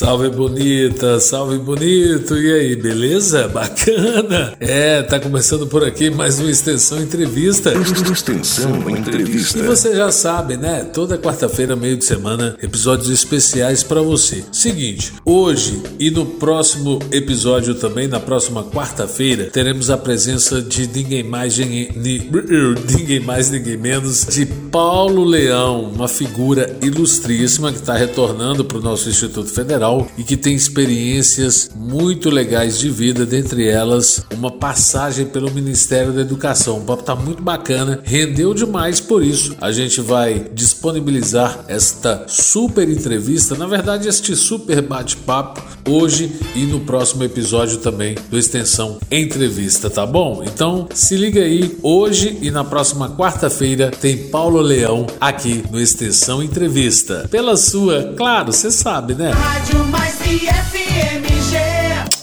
Salve 0.00 0.30
bonita, 0.30 1.20
salve 1.20 1.58
bonito. 1.58 2.34
E 2.34 2.50
aí, 2.50 2.74
beleza? 2.74 3.46
Bacana? 3.52 4.54
É, 4.58 5.02
tá 5.02 5.20
começando 5.20 5.66
por 5.66 5.84
aqui 5.84 6.08
mais 6.08 6.40
uma 6.40 6.50
extensão 6.50 7.02
entrevista. 7.02 7.70
Extensão 8.10 8.88
entrevista. 8.88 9.58
E 9.58 9.62
você 9.62 9.94
já 9.94 10.10
sabe, 10.10 10.56
né? 10.56 10.84
Toda 10.84 11.18
quarta-feira, 11.18 11.76
meio 11.76 11.98
de 11.98 12.06
semana, 12.06 12.56
episódios 12.62 13.10
especiais 13.10 13.82
para 13.82 14.00
você. 14.00 14.42
Seguinte, 14.50 15.12
hoje 15.22 15.82
e 15.98 16.10
no 16.10 16.24
próximo 16.24 16.98
episódio 17.12 17.74
também, 17.74 18.08
na 18.08 18.18
próxima 18.18 18.64
quarta-feira, 18.64 19.50
teremos 19.52 19.90
a 19.90 19.98
presença 19.98 20.62
de 20.62 20.86
ninguém 20.86 21.22
mais, 21.22 21.58
ninguém 21.58 23.20
mais, 23.20 23.50
ninguém 23.50 23.76
menos, 23.76 24.24
de 24.24 24.46
Paulo 24.46 25.24
Leão, 25.24 25.82
uma 25.82 26.08
figura 26.08 26.74
ilustríssima 26.80 27.70
que 27.70 27.80
está 27.80 27.94
retornando 27.94 28.64
para 28.64 28.78
o 28.78 28.80
nosso 28.80 29.06
Instituto 29.06 29.50
Federal 29.50 29.89
e 30.16 30.22
que 30.22 30.36
tem 30.36 30.54
experiências 30.54 31.70
muito 31.74 32.30
legais 32.30 32.78
de 32.78 32.90
vida, 32.90 33.26
dentre 33.26 33.66
elas 33.66 34.24
uma 34.34 34.50
passagem 34.50 35.26
pelo 35.26 35.50
Ministério 35.50 36.12
da 36.12 36.20
Educação. 36.20 36.78
O 36.78 36.82
papo 36.82 37.02
tá 37.02 37.14
muito 37.14 37.42
bacana, 37.42 38.00
rendeu 38.04 38.54
demais, 38.54 39.00
por 39.00 39.22
isso 39.22 39.56
a 39.60 39.72
gente 39.72 40.00
vai 40.00 40.46
disponibilizar 40.52 41.64
esta 41.68 42.24
super 42.28 42.88
entrevista, 42.88 43.54
na 43.54 43.66
verdade 43.66 44.08
este 44.08 44.36
super 44.36 44.80
bate-papo 44.82 45.62
hoje 45.88 46.32
e 46.54 46.64
no 46.66 46.80
próximo 46.80 47.24
episódio 47.24 47.78
também 47.78 48.14
do 48.30 48.38
Extensão 48.38 48.98
Entrevista, 49.10 49.88
tá 49.90 50.06
bom? 50.06 50.42
Então 50.44 50.88
se 50.94 51.16
liga 51.16 51.42
aí, 51.42 51.76
hoje 51.82 52.38
e 52.40 52.50
na 52.50 52.64
próxima 52.64 53.10
quarta-feira 53.16 53.90
tem 53.90 54.28
Paulo 54.28 54.60
Leão 54.60 55.06
aqui 55.20 55.62
no 55.70 55.80
Extensão 55.80 56.42
Entrevista. 56.42 57.26
Pela 57.30 57.56
sua, 57.56 58.14
claro, 58.16 58.52
você 58.52 58.70
sabe, 58.70 59.14
né? 59.14 59.30
Rádio 59.30 59.79
mais 59.86 60.16
FMG. 60.16 61.56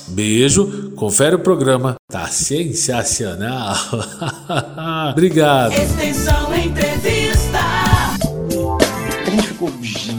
Beijo, 0.09 0.91
confere 0.95 1.35
o 1.35 1.39
programa, 1.39 1.95
tá 2.09 2.27
sensacional. 2.27 3.75
Obrigado. 5.11 5.73
Extensão 5.73 6.55
Entrevista. 6.55 7.16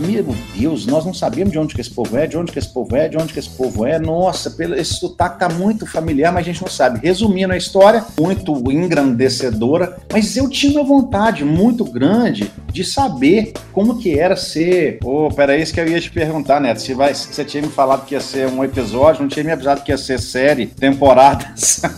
Meu 0.08 0.34
Deus, 0.56 0.86
nós 0.86 1.04
não 1.04 1.12
sabemos 1.12 1.52
de 1.52 1.58
onde 1.58 1.74
que 1.74 1.80
esse 1.82 1.90
povo 1.90 2.16
é, 2.16 2.26
de 2.26 2.36
onde 2.36 2.50
que 2.50 2.58
esse 2.58 2.68
povo 2.68 2.96
é, 2.96 3.08
de 3.08 3.18
onde 3.18 3.32
que 3.32 3.38
esse 3.38 3.50
povo 3.50 3.84
é. 3.84 3.98
Nossa, 3.98 4.54
esse 4.76 4.94
sotaque 4.94 5.38
tá 5.38 5.48
muito 5.50 5.86
familiar, 5.86 6.32
mas 6.32 6.42
a 6.42 6.44
gente 6.44 6.62
não 6.62 6.68
sabe. 6.68 7.00
Resumindo 7.02 7.52
a 7.52 7.56
história, 7.56 8.04
muito 8.18 8.54
engrandecedora, 8.72 9.98
mas 10.10 10.34
eu 10.36 10.48
tinha 10.48 10.80
uma 10.80 10.84
vontade 10.84 11.44
muito 11.44 11.84
grande 11.84 12.50
de 12.72 12.84
saber 12.84 13.52
como 13.72 13.98
que 13.98 14.18
era 14.18 14.34
ser. 14.34 14.98
Oh, 15.04 15.28
peraí, 15.28 15.62
isso 15.62 15.74
que 15.74 15.80
eu 15.80 15.86
ia 15.86 16.00
te 16.00 16.10
perguntar, 16.10 16.58
Neto. 16.60 16.80
Se 16.80 16.94
vai, 16.94 17.14
você 17.14 17.44
tinha 17.44 17.62
me 17.62 17.68
falado 17.68 18.06
que 18.06 18.14
ia 18.14 18.20
ser 18.20 18.48
um 18.48 18.64
episódio, 18.64 19.20
não 19.22 19.28
tinha 19.28 19.44
me 19.44 19.52
avisado 19.52 19.82
que 19.82 19.92
ia 19.92 19.98
ser 19.98 20.18
série, 20.18 20.66
temporadas. 20.66 21.82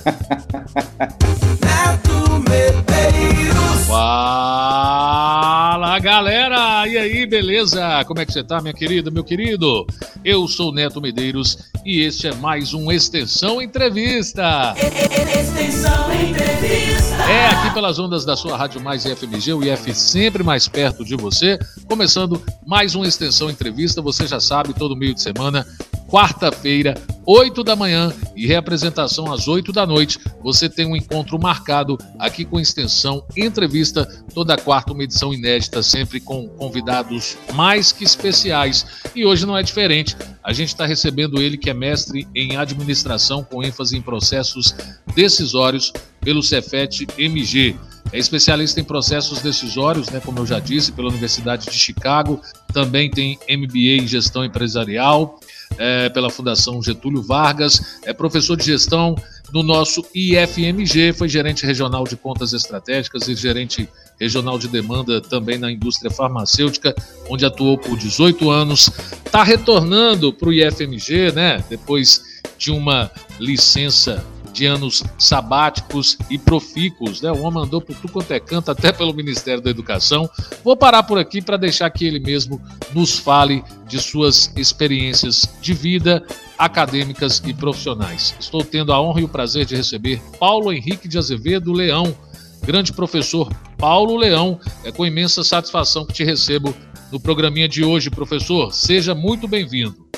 Neto 1.63 2.43
Medeiros. 2.49 3.50
Fala 3.87 5.71
galera! 5.99 6.87
E 6.87 6.97
aí, 6.99 7.27
beleza? 7.27 8.05
Como 8.05 8.21
é 8.21 8.27
que 8.27 8.33
você 8.33 8.43
tá, 8.43 8.61
minha 8.61 8.75
querida, 8.75 9.11
meu 9.11 9.25
querido? 9.25 9.87
Eu 10.25 10.47
sou 10.49 10.73
Neto 10.73 11.01
Medeiros 11.01 11.71
e 11.85 12.01
este 12.01 12.29
é 12.29 12.35
mais 12.35 12.75
um 12.75 12.91
Extensão 12.91 13.61
Entrevista. 13.61 14.75
Extensão 14.77 16.13
Entrevista. 16.13 17.15
É 17.31 17.47
aqui 17.49 17.75
pelas 17.75 17.99
ondas 17.99 18.25
da 18.25 18.37
sua 18.37 18.57
Rádio 18.57 18.81
Mais 18.81 19.05
FMG, 19.05 19.53
o 19.55 19.63
IF 19.63 19.95
sempre 19.95 20.43
mais 20.43 20.67
perto 20.69 21.05
de 21.05 21.17
você. 21.17 21.59
Começando 21.87 22.43
mais 22.67 22.95
uma 22.95 23.07
Extensão 23.07 23.49
Entrevista, 23.49 24.03
você 24.03 24.27
já 24.27 24.41
sabe, 24.41 24.75
todo 24.75 24.97
meio 24.97 25.15
de 25.15 25.23
semana, 25.23 25.67
quarta-feira, 26.11 26.95
8 27.25 27.63
da 27.63 27.77
manhã 27.77 28.13
e 28.35 28.47
reapresentação 28.47 29.33
às 29.33 29.47
8 29.47 29.73
da 29.73 29.87
noite. 29.87 30.19
Você 30.43 30.69
tem 30.69 30.85
um 30.85 30.97
encontro 30.97 31.39
marcado 31.39 31.97
aqui 32.19 32.45
com 32.45 32.59
extensão 32.59 33.25
entrevista 33.37 34.05
toda 34.35 34.57
quarta, 34.57 34.93
uma 34.93 35.05
edição 35.05 35.33
inédita, 35.33 35.83
sempre 35.83 36.19
com 36.19 36.49
convidados 36.49 37.39
mais 37.55 37.93
que 37.93 38.03
especiais. 38.03 38.85
E 39.15 39.25
hoje 39.25 39.47
não 39.47 39.57
é 39.57 39.63
diferente. 39.63 40.17
A 40.43 40.53
gente 40.53 40.69
está 40.69 40.85
recebendo 40.85 41.41
ele 41.41 41.57
que 41.57 41.71
é 41.71 41.75
mestre 41.75 42.27
em 42.35 42.57
administração 42.57 43.45
com 43.45 43.63
ênfase 43.63 43.97
em 43.97 44.03
processos 44.03 44.75
decisórios 45.15 45.93
pelo 46.21 46.43
Cefet 46.43 47.07
MG. 47.17 47.77
É 48.13 48.19
especialista 48.19 48.81
em 48.81 48.85
processos 48.85 49.41
decisórios, 49.41 50.09
né, 50.11 50.21
como 50.25 50.39
eu 50.41 50.47
já 50.47 50.59
disse, 50.59 50.93
pela 50.93 51.09
Universidade 51.09 51.67
de 51.71 51.79
Chicago. 51.79 52.41
Também 52.73 53.11
tem 53.11 53.39
MBA 53.49 54.03
em 54.03 54.07
gestão 54.07 54.45
empresarial 54.45 55.39
é, 55.79 56.09
pela 56.09 56.31
Fundação 56.31 56.83
Getúlio 56.83 57.23
Vargas, 57.23 58.01
é 58.05 58.13
professor 58.13 58.57
de 58.57 58.65
gestão 58.65 59.15
no 59.53 59.63
nosso 59.63 60.05
IFMG, 60.15 61.13
foi 61.13 61.29
gerente 61.29 61.65
regional 61.67 62.05
de 62.05 62.17
contas 62.17 62.53
estratégicas 62.53 63.27
e 63.29 63.35
gerente 63.35 63.89
regional 64.19 64.59
de 64.59 64.69
demanda 64.69 65.21
também 65.21 65.59
na 65.59 65.73
indústria 65.73 66.11
farmacêutica, 66.11 66.95
onde 67.29 67.45
atuou 67.45 67.79
por 67.79 67.97
18 67.97 68.51
anos. 68.51 68.91
Está 69.25 69.43
retornando 69.43 70.33
para 70.33 70.49
o 70.49 70.53
IFMG, 70.53 71.33
né? 71.33 71.65
Depois 71.69 72.23
de 72.59 72.71
uma 72.71 73.11
licença 73.39 74.25
de 74.53 74.67
anos 74.67 75.03
sabáticos 75.19 76.17
e 76.29 76.39
profícuos, 76.39 77.21
né? 77.21 77.31
O 77.31 77.43
homem 77.43 77.63
andou 77.63 77.81
por 77.81 77.95
tudo 77.97 78.13
quanto 78.13 78.33
é 78.33 78.41
canto, 78.41 78.71
até 78.71 78.93
pelo 78.93 79.15
Ministério 79.15 79.63
da 79.63 79.71
Educação. 79.71 80.29
Vou 80.65 80.77
parar 80.77 81.03
por 81.03 81.19
aqui 81.19 81.41
para 81.41 81.57
deixar 81.57 81.91
que 81.91 82.05
ele 82.05 82.21
mesmo 82.21 82.61
nos 82.95 83.19
fale 83.19 83.63
de 83.87 83.99
suas 83.99 84.53
experiências 84.57 85.49
de 85.61 85.73
vida, 85.73 86.25
acadêmicas 86.59 87.43
e 87.47 87.55
profissionais. 87.55 88.35
Estou 88.39 88.63
tendo 88.65 88.93
a 88.93 89.01
honra 89.01 89.21
e 89.21 89.25
o 89.25 89.29
prazer 89.29 89.65
de 89.65 89.77
receber 89.77 90.21
Paulo 90.39 90.73
Henrique 90.73 91.09
de 91.09 91.19
Azevedo 91.19 91.73
Leão, 91.73 92.17
grande 92.63 92.93
professor 92.93 93.51
Paulo 93.79 94.17
Leão. 94.17 94.61
É 94.85 94.93
com 94.93 95.07
imensa 95.07 95.43
satisfação 95.43 96.05
que 96.05 96.13
te 96.13 96.25
recebo 96.25 96.75
no 97.11 97.19
programinha 97.19 97.69
de 97.69 97.85
hoje, 97.85 98.11
professor. 98.11 98.73
Seja 98.73 99.15
muito 99.15 99.49
bem-vindo. 99.49 100.10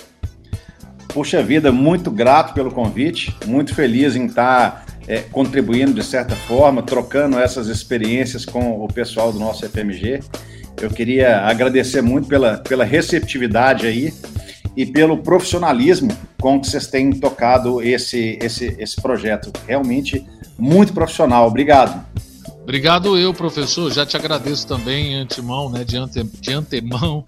Puxa 1.13 1.43
vida, 1.43 1.71
muito 1.71 2.11
grato 2.11 2.55
pelo 2.55 2.71
convite, 2.71 3.37
muito 3.47 3.75
feliz 3.75 4.17
em 4.17 4.27
estar 4.27 4.87
é, 5.07 5.19
contribuindo 5.19 5.93
de 5.93 6.03
certa 6.03 6.35
forma, 6.35 6.83
trocando 6.83 7.39
essas 7.39 7.69
experiências 7.69 8.47
com 8.47 8.83
o 8.83 8.89
pessoal 8.89 9.33
do 9.33 9.39
nosso 9.39 9.69
FMG. 9.69 10.21
Eu 10.81 10.91
queria 10.91 11.41
agradecer 11.43 12.01
muito 12.01 12.29
pela, 12.29 12.59
pela 12.59 12.85
receptividade 12.85 13.87
aí 13.87 14.13
e 14.77 14.87
pelo 14.87 15.19
profissionalismo 15.19 16.11
com 16.41 16.59
que 16.59 16.67
vocês 16.67 16.87
têm 16.87 17.11
tocado 17.13 17.83
esse, 17.83 18.39
esse, 18.43 18.75
esse 18.79 19.01
projeto. 19.01 19.53
Realmente 19.67 20.27
muito 20.59 20.93
profissional. 20.93 21.47
Obrigado. 21.47 22.12
Obrigado 22.63 23.19
eu, 23.19 23.35
professor. 23.35 23.93
Já 23.93 24.07
te 24.07 24.17
agradeço 24.17 24.67
também 24.67 25.17
antemão, 25.17 25.69
né, 25.69 25.85
de, 25.85 25.97
ante, 25.97 26.23
de 26.23 26.53
antemão, 26.53 27.25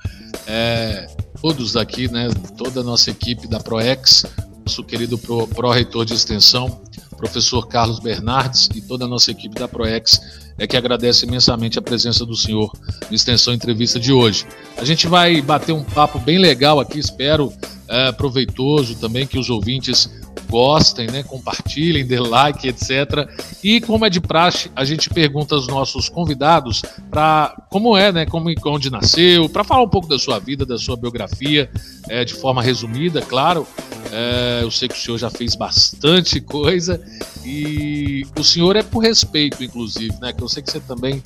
é, 0.47 1.09
todos 1.41 1.77
aqui, 1.77 2.11
né, 2.11 2.29
toda 2.57 2.81
a 2.81 2.85
nossa 2.85 3.11
equipe 3.11 3.49
da 3.49 3.59
ProEx, 3.59 4.25
nosso 4.65 4.85
querido 4.85 5.19
pró-reitor 5.19 6.05
de 6.05 6.15
extensão, 6.15 6.81
professor 7.17 7.67
Carlos 7.67 7.99
Bernardes 7.99 8.69
e 8.75 8.81
toda 8.81 9.05
a 9.05 9.09
nossa 9.09 9.31
equipe 9.31 9.55
da 9.59 9.67
ProEx 9.67 10.21
é 10.57 10.67
que 10.67 10.77
agradece 10.77 11.27
imensamente 11.27 11.79
a 11.79 11.83
presença 11.83 12.25
do 12.25 12.37
senhor 12.37 12.73
no 13.09 13.15
Extensão 13.15 13.53
Entrevista 13.53 13.99
de 13.99 14.13
hoje. 14.13 14.47
A 14.77 14.85
gente 14.85 15.09
vai 15.09 15.41
bater 15.43 15.73
um 15.73 15.83
papo 15.83 16.19
bem 16.19 16.39
legal 16.39 16.79
aqui, 16.79 16.99
espero 16.99 17.53
é, 17.89 18.13
proveitoso 18.13 18.97
também 18.97 19.27
que 19.27 19.39
os 19.39 19.51
ouvintes 19.51 20.11
gostem, 20.49 21.07
né, 21.09 21.23
compartilhem, 21.23 22.07
dê 22.07 22.19
like, 22.19 22.69
etc. 22.69 23.29
E 23.63 23.81
como 23.81 24.05
é 24.05 24.11
de 24.11 24.21
praxe, 24.21 24.71
a 24.77 24.85
gente 24.85 25.11
pergunta 25.11 25.55
aos 25.55 25.67
nossos 25.67 26.09
convidados 26.09 26.83
para 27.11 27.57
como 27.71 27.97
é, 27.97 28.13
né, 28.13 28.27
como 28.27 28.53
onde 28.67 28.91
nasceu, 28.91 29.49
para 29.49 29.65
falar 29.65 29.83
um 29.83 29.89
pouco 29.89 30.09
da 30.09 30.19
sua 30.19 30.39
vida, 30.39 30.65
da 30.65 30.79
sua 30.79 30.97
biografia, 30.97 31.71
é, 32.09 32.25
de 32.25 32.35
forma 32.35 32.63
resumida, 32.63 33.21
claro. 33.21 33.67
É, 34.13 34.61
eu 34.63 34.71
sei 34.71 34.87
que 34.89 34.95
o 34.95 34.99
senhor 34.99 35.19
já 35.19 35.31
fez 35.31 35.57
bastante 35.57 36.41
coisa 36.41 37.03
e 37.45 38.25
o 38.39 38.45
senhor 38.45 38.77
é 38.77 38.83
por 38.83 39.01
respeito, 39.01 39.65
inclusive, 39.65 40.15
né? 40.21 40.33
Que 40.33 40.43
eu 40.43 40.49
sei 40.49 40.63
que 40.63 40.71
você 40.71 40.79
também 40.79 41.21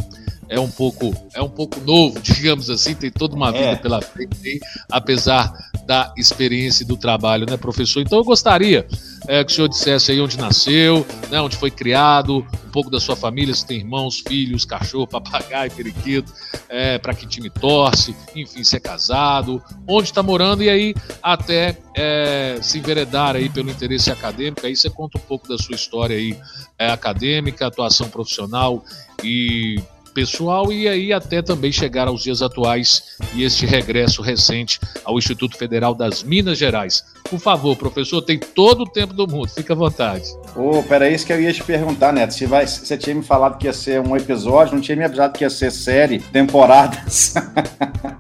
é 0.49 0.59
um 0.59 0.71
pouco 0.71 1.15
é 1.35 1.43
um 1.43 1.49
pouco 1.49 1.79
novo, 1.81 2.19
digamos 2.23 2.71
assim, 2.71 2.95
tem 2.95 3.11
toda 3.11 3.37
uma 3.37 3.53
vida 3.53 3.65
é. 3.65 3.77
pela 3.77 4.01
frente, 4.01 4.61
apesar 4.91 5.53
da 5.89 6.13
experiência 6.19 6.85
e 6.85 6.87
do 6.87 6.99
trabalho, 6.99 7.47
né, 7.49 7.57
professor? 7.57 8.03
Então 8.03 8.19
eu 8.19 8.25
gostaria 8.25 8.87
é, 9.27 9.43
que 9.43 9.51
o 9.51 9.55
senhor 9.55 9.69
dissesse 9.69 10.13
aí 10.13 10.21
onde 10.21 10.37
nasceu, 10.37 11.07
né, 11.31 11.41
onde 11.41 11.57
foi 11.57 11.71
criado, 11.71 12.47
um 12.67 12.71
pouco 12.71 12.91
da 12.91 13.01
sua 13.01 13.17
família, 13.17 13.55
se 13.55 13.67
tem 13.67 13.79
irmãos, 13.79 14.21
filhos, 14.21 14.67
cachorro, 14.67 15.07
papagaio, 15.09 15.71
periquito, 15.71 16.31
é, 16.69 16.99
para 16.99 17.15
que 17.15 17.27
time 17.27 17.49
torce, 17.49 18.15
enfim, 18.37 18.63
se 18.63 18.77
é 18.77 18.81
casado, 18.81 19.63
onde 19.89 20.09
está 20.09 20.23
morando 20.23 20.63
e 20.63 20.69
aí 20.69 20.95
até 21.23 21.79
é, 21.97 22.59
se 22.61 22.79
enveredar 22.79 23.35
aí 23.35 23.49
pelo 23.49 23.71
interesse 23.71 24.11
acadêmico, 24.11 24.67
aí 24.67 24.77
você 24.77 24.91
conta 24.91 25.17
um 25.17 25.23
pouco 25.23 25.49
da 25.49 25.57
sua 25.57 25.75
história 25.75 26.15
aí 26.15 26.39
é, 26.79 26.91
acadêmica, 26.91 27.67
atuação 27.67 28.11
profissional 28.11 28.85
e 29.25 29.83
pessoal 30.09 30.73
e 30.73 30.89
aí 30.89 31.13
até 31.13 31.41
também 31.43 31.71
chegar 31.71 32.09
aos 32.09 32.23
dias 32.23 32.43
atuais 32.43 33.17
e 33.35 33.45
este 33.45 33.67
regresso 33.67 34.23
recente 34.23 34.81
ao 35.05 35.19
Instituto 35.19 35.57
Federal 35.57 35.95
das 35.95 36.23
Minas 36.23 36.59
Gerais. 36.59 37.05
Por 37.29 37.39
favor, 37.39 37.77
professor, 37.77 38.23
tem 38.23 38.39
todo 38.39 38.83
o 38.83 38.87
tempo 38.87 39.13
do 39.13 39.27
mundo, 39.29 39.49
fica 39.49 39.75
à 39.75 39.77
vontade. 39.77 40.25
Ô, 40.57 40.79
oh, 40.79 40.83
peraí, 40.83 41.15
isso 41.15 41.27
que 41.27 41.33
eu 41.33 41.41
ia 41.41 41.53
te 41.53 41.63
perguntar, 41.63 42.13
Neto. 42.13 42.33
Se 42.33 42.47
vai, 42.47 42.67
você 42.67 42.97
tinha 42.97 43.15
me 43.15 43.23
falado 43.23 43.59
que 43.59 43.67
ia 43.67 43.73
ser 43.73 44.01
um 44.01 44.17
episódio, 44.17 44.75
não 44.75 44.81
tinha 44.81 44.97
me 44.97 45.05
avisado 45.05 45.37
que 45.37 45.45
ia 45.45 45.51
ser 45.51 45.71
série, 45.71 46.19
temporadas, 46.19 47.35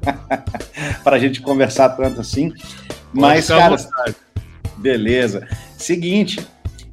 para 1.02 1.16
a 1.16 1.18
gente 1.18 1.40
conversar 1.40 1.90
tanto 1.90 2.20
assim. 2.20 2.52
Mas, 3.12 3.48
cara, 3.48 3.76
beleza. 4.76 5.48
Seguinte, 5.76 6.46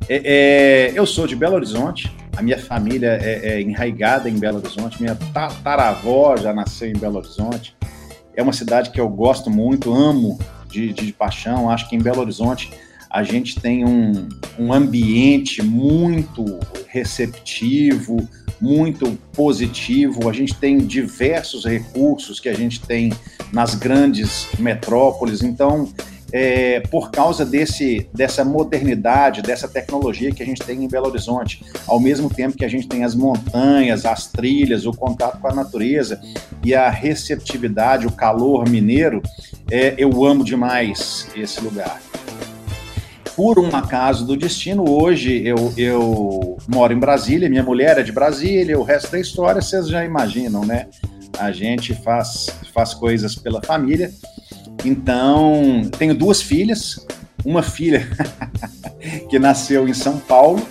é, 0.08 0.22
é, 0.24 0.92
eu 0.96 1.06
sou 1.06 1.28
de 1.28 1.36
Belo 1.36 1.56
Horizonte, 1.56 2.12
a 2.36 2.42
minha 2.42 2.58
família 2.58 3.18
é, 3.22 3.54
é 3.54 3.62
enraigada 3.62 4.30
em 4.30 4.38
Belo 4.38 4.58
Horizonte, 4.58 5.02
minha 5.02 5.16
tataravó 5.16 6.36
já 6.38 6.54
nasceu 6.54 6.90
em 6.90 6.98
Belo 6.98 7.18
Horizonte. 7.18 7.76
É 8.36 8.44
uma 8.44 8.54
cidade 8.54 8.90
que 8.90 9.00
eu 9.00 9.08
gosto 9.08 9.50
muito, 9.50 9.94
amo 9.94 10.38
de, 10.70 10.92
de, 10.94 11.06
de 11.06 11.14
paixão. 11.14 11.70
Acho 11.70 11.90
que 11.90 11.96
em 11.96 12.02
Belo 12.02 12.20
Horizonte 12.22 12.72
a 13.10 13.24
gente 13.24 13.60
tem 13.60 13.86
um, 13.86 14.28
um 14.60 14.74
ambiente 14.74 15.64
muito 15.64 16.60
receptivo, 16.88 18.28
muito 18.60 19.18
positivo. 19.34 20.30
A 20.30 20.34
gente 20.34 20.54
tem 20.56 20.78
diversos 20.78 21.64
recursos 21.64 22.40
que 22.42 22.50
a 22.50 22.54
gente 22.54 22.82
tem 22.82 23.14
nas 23.54 23.76
grandes 23.76 24.48
metrópoles. 24.60 25.42
Então, 25.42 25.94
é, 26.32 26.80
por 26.82 27.12
causa 27.12 27.46
desse, 27.46 28.10
dessa 28.14 28.44
modernidade, 28.44 29.42
dessa 29.42 29.68
tecnologia 29.68 30.32
que 30.32 30.42
a 30.42 30.46
gente 30.46 30.62
tem 30.62 30.84
em 30.84 30.88
Belo 30.88 31.08
Horizonte, 31.08 31.64
ao 31.88 32.00
mesmo 32.00 32.30
tempo 32.30 32.58
que 32.58 32.66
a 32.66 32.70
gente 32.70 32.88
tem 32.88 33.04
as 33.04 33.16
montanhas, 33.16 34.06
as 34.06 34.28
trilhas, 34.28 34.86
o 34.86 34.92
contato 34.92 35.40
com 35.40 35.48
a 35.48 35.54
natureza 35.54 36.22
e 36.64 36.74
a 36.74 36.90
receptividade, 36.90 38.08
o 38.08 38.12
calor 38.12 38.68
mineiro, 38.68 39.22
é, 39.72 39.94
eu 39.98 40.26
amo 40.26 40.44
demais 40.44 41.28
esse 41.36 41.62
lugar. 41.62 42.02
Por 43.36 43.60
um 43.60 43.76
acaso 43.76 44.26
do 44.26 44.38
destino, 44.38 44.90
hoje 44.90 45.46
eu, 45.46 45.74
eu 45.76 46.58
moro 46.70 46.94
em 46.94 47.00
Brasília, 47.00 47.50
minha 47.50 47.64
mulher 47.64 47.98
é 47.98 48.04
de 48.04 48.12
Brasília, 48.12 48.80
o 48.80 48.84
resto 48.84 49.12
da 49.12 49.20
história 49.20 49.62
vocês 49.62 49.90
já 49.90 50.06
imaginam, 50.06 50.66
né? 50.66 50.88
A 51.38 51.52
gente 51.52 51.94
faz, 51.94 52.50
faz 52.74 52.94
coisas 52.94 53.36
pela 53.36 53.62
família 53.62 54.10
então, 54.84 55.90
tenho 55.98 56.14
duas 56.14 56.42
filhas, 56.42 57.06
uma 57.44 57.62
filha 57.62 58.08
que 59.30 59.40
nasceu 59.40 59.88
em 59.88 59.94
São 59.94 60.20
Paulo, 60.20 60.66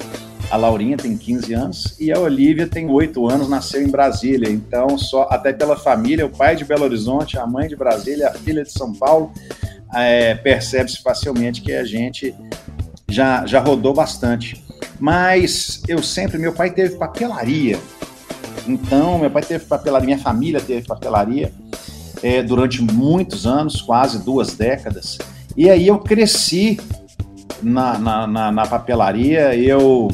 a 0.51 0.57
Laurinha 0.57 0.97
tem 0.97 1.17
15 1.17 1.55
anos, 1.55 1.97
e 1.99 2.13
a 2.13 2.19
Olivia 2.19 2.67
tem 2.67 2.89
8 2.89 3.29
anos, 3.29 3.49
nasceu 3.49 3.83
em 3.83 3.91
Brasília. 3.91 4.51
Então, 4.51 4.97
só 4.99 5.27
até 5.31 5.53
pela 5.53 5.77
família, 5.77 6.27
o 6.27 6.31
pai 6.31 6.55
de 6.55 6.65
Belo 6.65 6.85
Horizonte, 6.85 7.39
a 7.39 7.47
mãe 7.47 7.69
de 7.69 7.77
Brasília, 7.77 8.29
a 8.29 8.35
filha 8.35 8.63
de 8.63 8.71
São 8.71 8.93
Paulo, 8.93 9.33
é, 9.95 10.35
percebe-se 10.35 11.03
facilmente 11.03 11.63
que 11.63 11.73
a 11.73 11.85
gente 11.85 12.35
já, 13.09 13.47
já 13.47 13.61
rodou 13.61 13.95
bastante. 13.95 14.63
Mas 15.01 15.83
eu 15.89 16.03
sempre, 16.03 16.39
meu 16.39 16.53
pai 16.53 16.71
teve 16.71 16.97
papelaria. 16.97 17.79
Então, 18.67 19.19
meu 19.19 19.31
pai 19.31 19.43
teve 19.43 19.65
papelaria, 19.65 20.07
minha 20.07 20.19
família 20.19 20.61
teve 20.61 20.87
papelaria 20.87 21.53
é, 22.23 22.43
durante 22.43 22.83
muitos 22.83 23.47
anos, 23.47 23.81
quase 23.83 24.25
duas 24.25 24.55
décadas. 24.55 25.19
E 25.57 25.71
aí 25.71 25.87
eu 25.87 25.99
cresci 25.99 26.81
na, 27.63 27.99
na, 27.99 28.27
na, 28.27 28.53
na 28.53 28.67
papelaria, 28.67 29.55
eu 29.57 30.09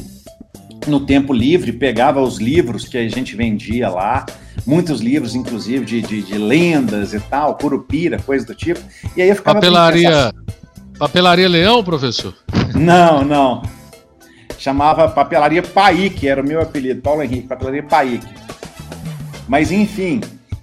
no 0.87 0.99
tempo 1.01 1.33
livre 1.33 1.71
pegava 1.71 2.21
os 2.21 2.37
livros 2.37 2.87
que 2.87 2.97
a 2.97 3.07
gente 3.07 3.35
vendia 3.35 3.89
lá, 3.89 4.25
muitos 4.65 4.99
livros, 5.01 5.35
inclusive, 5.35 5.85
de, 5.85 6.01
de, 6.01 6.21
de, 6.21 6.37
lendas 6.37 7.13
e 7.13 7.19
tal, 7.19 7.55
curupira, 7.55 8.19
coisa 8.19 8.45
do 8.45 8.55
tipo. 8.55 8.79
E 9.15 9.21
aí 9.21 9.29
eu 9.29 9.35
ficava. 9.35 9.59
Papelaria. 9.59 10.33
Papelaria 10.97 11.49
Leão, 11.49 11.83
professor? 11.83 12.33
Não, 12.75 13.23
não. 13.25 13.63
Chamava 14.57 15.09
Papelaria 15.09 15.63
Paik, 15.63 16.27
era 16.27 16.39
o 16.39 16.45
meu 16.45 16.61
apelido, 16.61 17.01
Paulo 17.01 17.23
Henrique, 17.23 17.47
Papelaria 17.47 17.81
Paik. 17.81 18.23
Mas 19.47 19.71
enfim, 19.71 20.21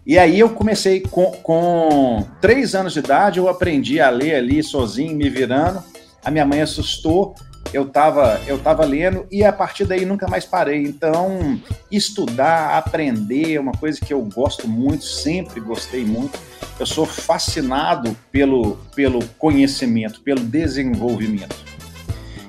e 0.08 0.18
aí 0.18 0.40
eu 0.40 0.48
comecei 0.48 1.00
com, 1.00 1.32
com 1.42 2.26
três 2.40 2.74
anos 2.74 2.94
de 2.94 3.00
idade, 3.00 3.38
eu 3.38 3.46
aprendi 3.46 4.00
a 4.00 4.08
ler 4.08 4.36
ali 4.36 4.62
sozinho, 4.62 5.14
me 5.14 5.28
virando. 5.28 5.84
A 6.24 6.30
minha 6.30 6.46
mãe 6.46 6.62
assustou, 6.62 7.34
eu 7.74 7.82
estava 7.82 8.40
eu 8.46 8.58
tava 8.58 8.86
lendo 8.86 9.26
e 9.30 9.44
a 9.44 9.52
partir 9.52 9.84
daí 9.84 10.06
nunca 10.06 10.26
mais 10.26 10.46
parei. 10.46 10.82
Então, 10.82 11.60
estudar, 11.92 12.78
aprender 12.78 13.56
é 13.56 13.60
uma 13.60 13.72
coisa 13.72 14.00
que 14.00 14.14
eu 14.14 14.22
gosto 14.22 14.66
muito, 14.66 15.04
sempre 15.04 15.60
gostei 15.60 16.06
muito. 16.06 16.38
Eu 16.80 16.86
sou 16.86 17.04
fascinado 17.04 18.16
pelo, 18.32 18.78
pelo 18.96 19.22
conhecimento, 19.36 20.22
pelo 20.22 20.40
desenvolvimento. 20.40 21.54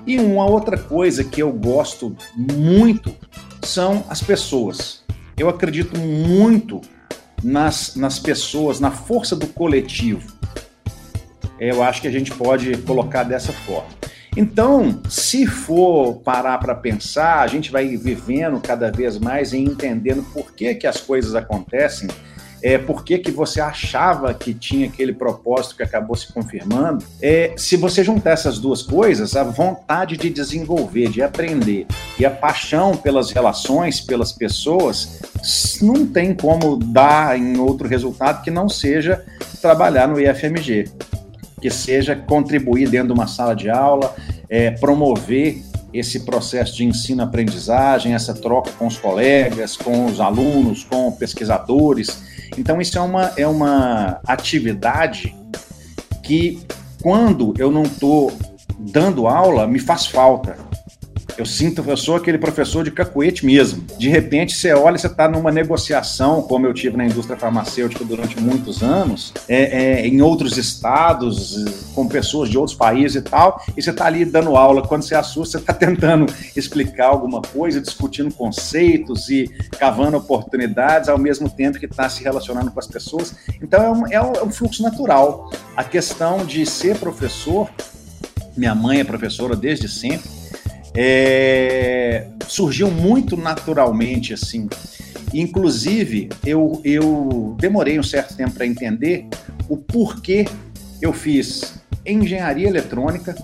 E 0.07 0.17
uma 0.17 0.45
outra 0.45 0.77
coisa 0.77 1.25
que 1.25 1.44
eu 1.44 1.51
gosto 1.51 2.15
muito 2.38 3.13
são 3.61 4.06
as 4.07 4.23
pessoas. 4.23 5.03
Eu 5.35 5.50
acredito 5.50 6.00
muito 6.00 6.79
nas, 7.44 7.95
nas 7.95 8.19
pessoas, 8.19 8.80
na 8.80 8.91
força 8.91 9.36
do 9.36 9.47
coletivo. 9.47 10.31
Eu 11.59 11.83
acho 11.83 12.01
que 12.01 12.07
a 12.07 12.12
gente 12.12 12.31
pode 12.31 12.77
colocar 12.80 13.24
dessa 13.24 13.51
forma. 13.51 13.89
Então, 14.38 15.01
se 15.09 15.45
for 15.45 16.21
parar 16.21 16.57
para 16.59 16.75
pensar, 16.75 17.41
a 17.41 17.47
gente 17.47 17.71
vai 17.71 17.97
vivendo 17.97 18.62
cada 18.62 18.91
vez 18.91 19.18
mais 19.18 19.51
e 19.53 19.57
entendendo 19.57 20.24
por 20.31 20.53
que, 20.53 20.75
que 20.75 20.88
as 20.88 21.01
coisas 21.01 21.36
acontecem 21.36 22.07
é, 22.61 22.77
por 22.77 23.03
que, 23.03 23.17
que 23.17 23.31
você 23.31 23.61
achava 23.61 24.33
que 24.33 24.53
tinha 24.53 24.88
aquele 24.88 25.13
propósito 25.13 25.75
que 25.75 25.83
acabou 25.83 26.15
se 26.15 26.31
confirmando. 26.31 27.03
É, 27.21 27.53
se 27.56 27.77
você 27.77 28.03
juntar 28.03 28.31
essas 28.31 28.59
duas 28.59 28.81
coisas, 28.81 29.35
a 29.35 29.44
vontade 29.44 30.17
de 30.17 30.29
desenvolver, 30.29 31.09
de 31.09 31.21
aprender 31.21 31.85
e 32.17 32.25
a 32.25 32.29
paixão 32.29 32.95
pelas 32.95 33.31
relações, 33.31 34.01
pelas 34.01 34.31
pessoas, 34.31 35.19
não 35.81 36.06
tem 36.06 36.33
como 36.33 36.77
dar 36.77 37.38
em 37.38 37.57
outro 37.57 37.88
resultado 37.88 38.44
que 38.44 38.51
não 38.51 38.67
seja 38.67 39.23
trabalhar 39.61 40.07
no 40.07 40.19
IFMG, 40.19 40.89
que 41.61 41.69
seja 41.69 42.15
contribuir 42.15 42.89
dentro 42.89 43.07
de 43.07 43.13
uma 43.13 43.27
sala 43.27 43.56
de 43.56 43.69
aula, 43.69 44.15
é, 44.50 44.71
promover 44.71 45.63
esse 45.94 46.21
processo 46.21 46.75
de 46.75 46.86
ensino-aprendizagem, 46.86 48.14
essa 48.14 48.33
troca 48.33 48.71
com 48.71 48.87
os 48.87 48.97
colegas, 48.97 49.75
com 49.75 50.06
os 50.06 50.19
alunos, 50.19 50.83
com 50.83 51.11
pesquisadores. 51.11 52.21
Então, 52.57 52.80
isso 52.80 52.97
é 52.97 53.02
uma, 53.02 53.31
é 53.35 53.47
uma 53.47 54.19
atividade 54.25 55.35
que, 56.23 56.59
quando 57.02 57.54
eu 57.57 57.71
não 57.71 57.83
estou 57.83 58.31
dando 58.80 59.28
aula, 59.28 59.68
me 59.68 59.80
faz 59.80 60.06
falta. 60.06 60.57
Eu 61.40 61.46
sinto, 61.46 61.81
eu 61.88 61.96
sou 61.96 62.18
aquele 62.18 62.38
professor 62.38 62.84
de 62.84 62.92
cacuete 62.92 63.46
mesmo. 63.46 63.86
De 63.98 64.10
repente, 64.10 64.54
você 64.54 64.74
olha, 64.74 64.98
você 64.98 65.08
está 65.08 65.26
numa 65.26 65.50
negociação, 65.50 66.42
como 66.42 66.68
eu 66.68 66.74
tive 66.74 66.98
na 66.98 67.06
indústria 67.06 67.40
farmacêutica 67.40 68.04
durante 68.04 68.38
muitos 68.38 68.84
anos, 68.84 69.34
é, 69.48 70.02
é, 70.02 70.06
em 70.06 70.22
outros 70.22 70.58
estados, 70.58 71.64
com 71.96 72.10
pessoas 72.10 72.50
de 72.50 72.58
outros 72.58 72.76
países 72.76 73.16
e 73.16 73.22
tal, 73.22 73.64
e 73.78 73.81
você 73.81 73.90
está 73.90 74.06
ali 74.08 74.26
dando 74.26 74.58
aula. 74.58 74.86
Quando 74.86 75.04
você 75.04 75.16
assusta, 75.16 75.60
você 75.60 75.64
está 75.64 75.72
tentando 75.80 76.26
explicar 76.58 77.08
alguma 77.08 77.42
coisa, 77.42 77.80
discutindo 77.80 78.34
conceitos 78.34 79.30
e 79.30 79.50
cavando 79.80 80.18
oportunidades, 80.18 81.08
ao 81.08 81.18
mesmo 81.18 81.50
tempo 81.50 81.80
que 81.80 81.86
está 81.86 82.10
se 82.10 82.22
relacionando 82.22 82.69
com 82.69 82.81
as 82.81 82.88
pessoas. 82.88 83.34
Então, 83.62 83.81
é 83.81 83.90
um, 83.90 84.08
é 84.08 84.22
um, 84.22 84.34
é 84.34 84.44
um 84.44 84.52
fluxo 84.52 84.84
natural. 84.84 85.50
A 85.74 85.86
questão 85.86 86.46
de 86.46 86.66
ser 86.66 86.98
professor, 86.98 87.69
minha 88.58 88.76
mãe 88.76 89.00
é 89.00 89.06
professora 89.06 89.56
desde 89.56 89.88
sempre, 89.88 90.39
é, 90.96 92.28
surgiu 92.48 92.90
muito 92.90 93.38
naturalmente, 93.38 94.34
assim. 94.34 94.68
Inclusive, 95.34 96.30
eu, 96.46 96.81
eu 96.84 97.56
demorei 97.60 98.00
um 98.00 98.04
certo 98.04 98.36
tempo 98.36 98.52
para 98.52 98.66
entender 98.66 99.28
o 99.68 99.78
porquê 99.78 100.46
eu 101.02 101.14
fiz 101.14 101.76
engenharia 102.06 102.68
eletrônica. 102.68 103.36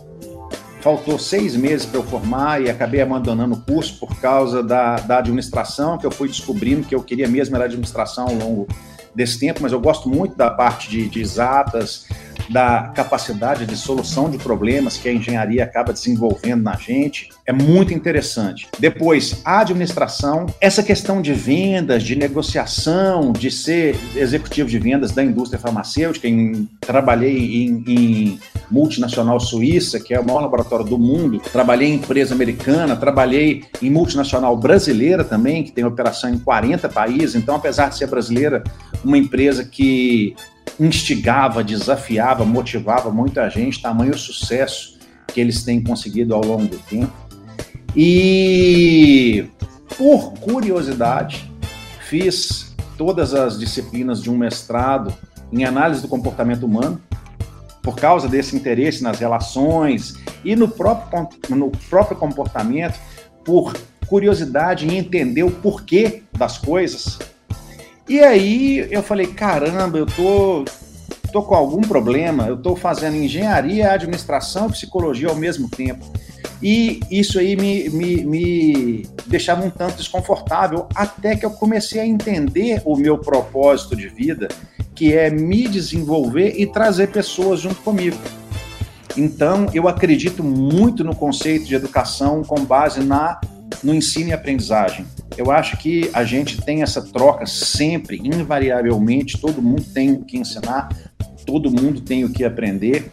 Faltou 0.82 1.18
seis 1.18 1.56
meses 1.56 1.86
para 1.86 2.00
eu 2.00 2.04
formar 2.04 2.62
e 2.62 2.70
acabei 2.70 3.02
abandonando 3.02 3.56
o 3.56 3.62
curso 3.62 4.00
por 4.00 4.20
causa 4.20 4.62
da, 4.62 4.98
da 4.98 5.18
administração, 5.18 5.98
que 5.98 6.06
eu 6.06 6.12
fui 6.12 6.28
descobrindo 6.28 6.88
que 6.88 6.94
eu 6.94 7.02
queria 7.02 7.28
mesmo 7.28 7.56
era 7.56 7.66
administração 7.66 8.28
ao 8.28 8.36
longo 8.36 8.68
desse 9.16 9.40
tempo, 9.40 9.62
mas 9.64 9.72
eu 9.72 9.80
gosto 9.80 10.10
muito 10.10 10.36
da 10.36 10.52
parte 10.52 10.90
de, 10.90 11.10
de 11.10 11.22
exatas, 11.22 12.06
da 12.50 12.92
capacidade 12.96 13.66
de 13.66 13.76
solução 13.76 14.30
de 14.30 14.38
problemas 14.38 14.98
que 14.98 15.10
a 15.10 15.14
engenharia 15.14 15.64
acaba 15.64 15.94
desenvolvendo 15.94 16.64
na 16.64 16.76
gente. 16.76 17.30
É 17.46 17.54
muito 17.54 17.94
interessante. 17.94 18.68
Depois, 18.80 19.42
a 19.44 19.60
administração, 19.60 20.46
essa 20.60 20.84
questão 20.84 21.22
de 21.22 21.34
vendas, 21.34 22.04
de 22.04 22.16
negociação, 22.16 23.32
de 23.32 23.52
ser 23.52 23.96
executivo 24.16 24.70
de 24.70 24.80
vendas 24.80 25.12
da 25.12 25.24
indústria 25.24 25.60
farmacêutica. 25.60 26.28
Em, 26.28 26.68
trabalhei 26.80 27.66
em, 27.66 27.84
em 27.88 28.40
multinacional 28.70 29.40
suíça, 29.40 30.00
que 30.00 30.14
é 30.14 30.20
o 30.20 30.26
maior 30.26 30.42
laboratório 30.42 30.86
do 30.86 30.98
mundo. 30.98 31.40
Trabalhei 31.52 31.90
em 31.90 31.96
empresa 31.96 32.34
americana, 32.34 32.96
trabalhei 32.96 33.64
em 33.82 33.90
multinacional 33.90 34.56
brasileira 34.58 35.24
também, 35.24 35.64
que 35.64 35.72
tem 35.72 35.84
operação 35.84 36.30
em 36.30 36.40
40 36.40 36.90
países. 36.90 37.36
Então, 37.36 37.56
apesar 37.56 37.90
de 37.90 37.98
ser 37.98 38.08
brasileira, 38.08 38.64
uma 39.04 39.18
empresa 39.18 39.64
que 39.64 40.36
instigava, 40.80 41.64
desafiava, 41.64 42.46
motivava 42.46 43.10
muita 43.12 43.50
gente, 43.50 43.82
tamanho 43.82 44.18
sucesso 44.18 44.98
que 45.28 45.40
eles 45.40 45.64
têm 45.64 45.82
conseguido 45.82 46.34
ao 46.34 46.44
longo 46.44 46.68
do 46.68 46.78
tempo. 46.80 47.14
E 47.96 49.48
por 49.98 50.34
curiosidade, 50.34 51.50
fiz 52.08 52.76
todas 52.98 53.34
as 53.34 53.58
disciplinas 53.58 54.22
de 54.22 54.30
um 54.30 54.38
mestrado 54.38 55.14
em 55.52 55.64
análise 55.64 56.02
do 56.02 56.08
comportamento 56.08 56.66
humano, 56.66 57.02
por 57.82 57.96
causa 57.96 58.28
desse 58.28 58.56
interesse 58.56 59.04
nas 59.04 59.20
relações 59.20 60.16
e 60.44 60.56
no 60.56 60.68
próprio, 60.68 61.30
no 61.50 61.70
próprio 61.90 62.18
comportamento, 62.18 63.00
por 63.44 63.74
curiosidade 64.08 64.88
em 64.88 64.98
entender 64.98 65.44
o 65.44 65.52
porquê 65.52 66.24
das 66.38 66.58
coisas. 66.58 67.20
E 68.08 68.20
aí 68.20 68.88
eu 68.92 69.02
falei, 69.02 69.28
caramba, 69.28 69.98
eu 69.98 70.06
tô, 70.06 70.64
tô 71.32 71.42
com 71.42 71.56
algum 71.56 71.82
problema, 71.82 72.48
eu 72.48 72.58
tô 72.58 72.76
fazendo 72.76 73.16
engenharia, 73.16 73.92
administração 73.92 74.70
psicologia 74.70 75.28
ao 75.28 75.36
mesmo 75.36 75.68
tempo. 75.70 76.06
E 76.62 77.00
isso 77.10 77.40
aí 77.40 77.56
me, 77.56 77.90
me, 77.90 78.24
me 78.24 79.10
deixava 79.26 79.66
um 79.66 79.70
tanto 79.70 79.98
desconfortável, 79.98 80.88
até 80.94 81.36
que 81.36 81.46
eu 81.46 81.52
comecei 81.52 82.00
a 82.00 82.06
entender 82.06 82.82
o 82.86 82.96
meu 82.96 83.18
propósito 83.18 83.96
de 83.96 84.08
vida, 84.08 84.48
que 84.94 85.14
é 85.14 85.30
me 85.30 85.68
desenvolver 85.68 86.54
e 86.58 86.66
trazer 86.66 87.08
pessoas 87.08 87.60
junto 87.60 87.82
comigo. 87.82 88.18
Então, 89.18 89.68
eu 89.74 89.88
acredito 89.88 90.44
muito 90.44 91.04
no 91.04 91.16
conceito 91.16 91.66
de 91.66 91.76
educação 91.76 92.44
com 92.44 92.64
base 92.64 93.04
na 93.04 93.40
no 93.84 93.94
ensino 93.94 94.30
e 94.30 94.34
aprendizagem. 94.34 95.06
Eu 95.38 95.52
acho 95.52 95.78
que 95.78 96.10
a 96.14 96.24
gente 96.24 96.62
tem 96.62 96.82
essa 96.82 97.02
troca 97.02 97.46
sempre, 97.46 98.22
invariavelmente, 98.24 99.38
todo 99.38 99.62
mundo 99.62 99.84
tem 99.94 100.12
o 100.14 100.24
que 100.24 100.38
ensinar, 100.38 100.90
todo 101.46 101.72
mundo 101.72 102.02
tem 102.02 102.24
o 102.24 102.32
que 102.32 102.44
aprender. 102.44 103.12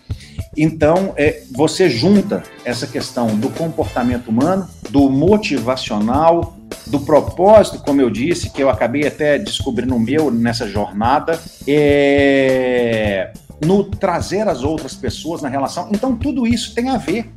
Então, 0.57 1.15
é, 1.17 1.43
você 1.51 1.89
junta 1.89 2.43
essa 2.65 2.87
questão 2.87 3.37
do 3.37 3.49
comportamento 3.51 4.29
humano, 4.29 4.69
do 4.91 5.09
motivacional, 5.09 6.57
do 6.87 7.01
propósito, 7.01 7.79
como 7.79 8.01
eu 8.01 8.11
disse, 8.11 8.51
que 8.51 8.63
eu 8.63 8.69
acabei 8.69 9.07
até 9.07 9.39
descobrindo 9.39 9.95
o 9.95 10.01
meu 10.01 10.31
nessa 10.31 10.69
jornada, 10.69 11.41
é, 11.67 13.33
no 13.65 13.85
trazer 13.85 14.47
as 14.49 14.63
outras 14.63 14.95
pessoas 14.95 15.41
na 15.41 15.49
relação. 15.49 15.89
Então, 15.93 16.17
tudo 16.17 16.47
isso 16.47 16.75
tem 16.75 16.91
a 16.91 16.97
ver. 16.97 17.31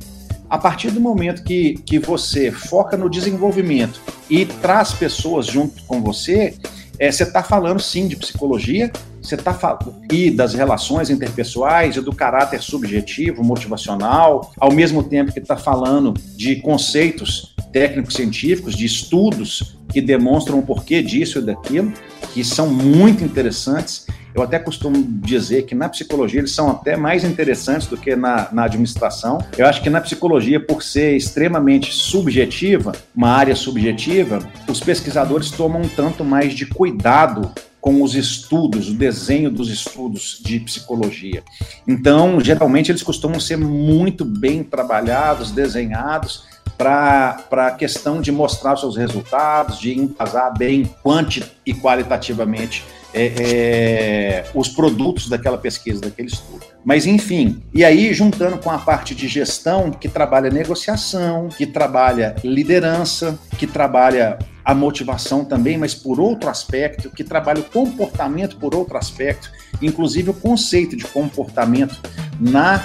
A 0.48 0.58
partir 0.58 0.90
do 0.90 1.00
momento 1.00 1.42
que, 1.42 1.74
que 1.84 1.98
você 1.98 2.50
foca 2.52 2.96
no 2.96 3.10
desenvolvimento 3.10 4.00
e 4.30 4.46
traz 4.46 4.92
pessoas 4.92 5.46
junto 5.46 5.82
com 5.84 6.00
você, 6.00 6.54
é, 6.98 7.10
você 7.10 7.24
está 7.24 7.42
falando 7.42 7.80
sim 7.80 8.06
de 8.06 8.16
psicologia, 8.16 8.90
você 9.20 9.34
está 9.34 9.78
e 10.10 10.30
das 10.30 10.54
relações 10.54 11.10
interpessoais 11.10 11.96
e 11.96 12.00
do 12.00 12.14
caráter 12.14 12.62
subjetivo, 12.62 13.42
motivacional, 13.42 14.52
ao 14.58 14.70
mesmo 14.70 15.02
tempo 15.02 15.32
que 15.32 15.40
está 15.40 15.56
falando 15.56 16.14
de 16.36 16.56
conceitos 16.56 17.54
técnicos 17.72 18.14
científicos, 18.14 18.76
de 18.76 18.86
estudos 18.86 19.76
que 19.92 20.00
demonstram 20.00 20.60
o 20.60 20.62
porquê 20.62 21.02
disso 21.02 21.40
e 21.40 21.42
daquilo, 21.42 21.92
que 22.32 22.44
são 22.44 22.68
muito 22.68 23.24
interessantes. 23.24 24.06
Eu 24.36 24.42
até 24.42 24.58
costumo 24.58 25.02
dizer 25.02 25.62
que 25.62 25.74
na 25.74 25.88
psicologia 25.88 26.40
eles 26.40 26.52
são 26.52 26.70
até 26.70 26.94
mais 26.94 27.24
interessantes 27.24 27.86
do 27.86 27.96
que 27.96 28.14
na, 28.14 28.48
na 28.52 28.64
administração. 28.64 29.38
Eu 29.56 29.64
acho 29.64 29.82
que 29.82 29.88
na 29.88 29.98
psicologia, 29.98 30.60
por 30.60 30.82
ser 30.82 31.16
extremamente 31.16 31.90
subjetiva, 31.90 32.92
uma 33.16 33.30
área 33.30 33.56
subjetiva, 33.56 34.40
os 34.68 34.78
pesquisadores 34.78 35.50
tomam 35.50 35.80
um 35.80 35.88
tanto 35.88 36.22
mais 36.22 36.52
de 36.52 36.66
cuidado 36.66 37.50
com 37.80 38.02
os 38.02 38.14
estudos, 38.14 38.90
o 38.90 38.94
desenho 38.94 39.50
dos 39.50 39.70
estudos 39.70 40.38
de 40.44 40.60
psicologia. 40.60 41.42
Então, 41.88 42.38
geralmente, 42.38 42.90
eles 42.90 43.02
costumam 43.02 43.40
ser 43.40 43.56
muito 43.56 44.22
bem 44.22 44.62
trabalhados, 44.62 45.50
desenhados, 45.50 46.44
para 46.76 47.42
a 47.50 47.70
questão 47.70 48.20
de 48.20 48.30
mostrar 48.30 48.76
seus 48.76 48.96
resultados, 48.96 49.78
de 49.78 49.98
embasar 49.98 50.52
bem 50.58 50.84
quanti 51.02 51.42
e 51.64 51.72
qualitativamente 51.72 52.84
é, 53.16 53.32
é, 53.38 54.44
os 54.54 54.68
produtos 54.68 55.26
daquela 55.26 55.56
pesquisa, 55.56 56.02
daquele 56.02 56.28
estudo. 56.28 56.60
Mas, 56.84 57.06
enfim, 57.06 57.62
e 57.72 57.82
aí 57.82 58.12
juntando 58.12 58.58
com 58.58 58.70
a 58.70 58.76
parte 58.76 59.14
de 59.14 59.26
gestão, 59.26 59.90
que 59.90 60.06
trabalha 60.06 60.50
negociação, 60.50 61.48
que 61.48 61.66
trabalha 61.66 62.36
liderança, 62.44 63.38
que 63.58 63.66
trabalha 63.66 64.38
a 64.62 64.74
motivação 64.74 65.44
também, 65.44 65.78
mas 65.78 65.94
por 65.94 66.20
outro 66.20 66.50
aspecto, 66.50 67.08
que 67.08 67.24
trabalha 67.24 67.60
o 67.60 67.64
comportamento 67.64 68.58
por 68.58 68.74
outro 68.74 68.98
aspecto, 68.98 69.50
inclusive 69.80 70.30
o 70.30 70.34
conceito 70.34 70.94
de 70.94 71.04
comportamento 71.04 71.98
na 72.38 72.84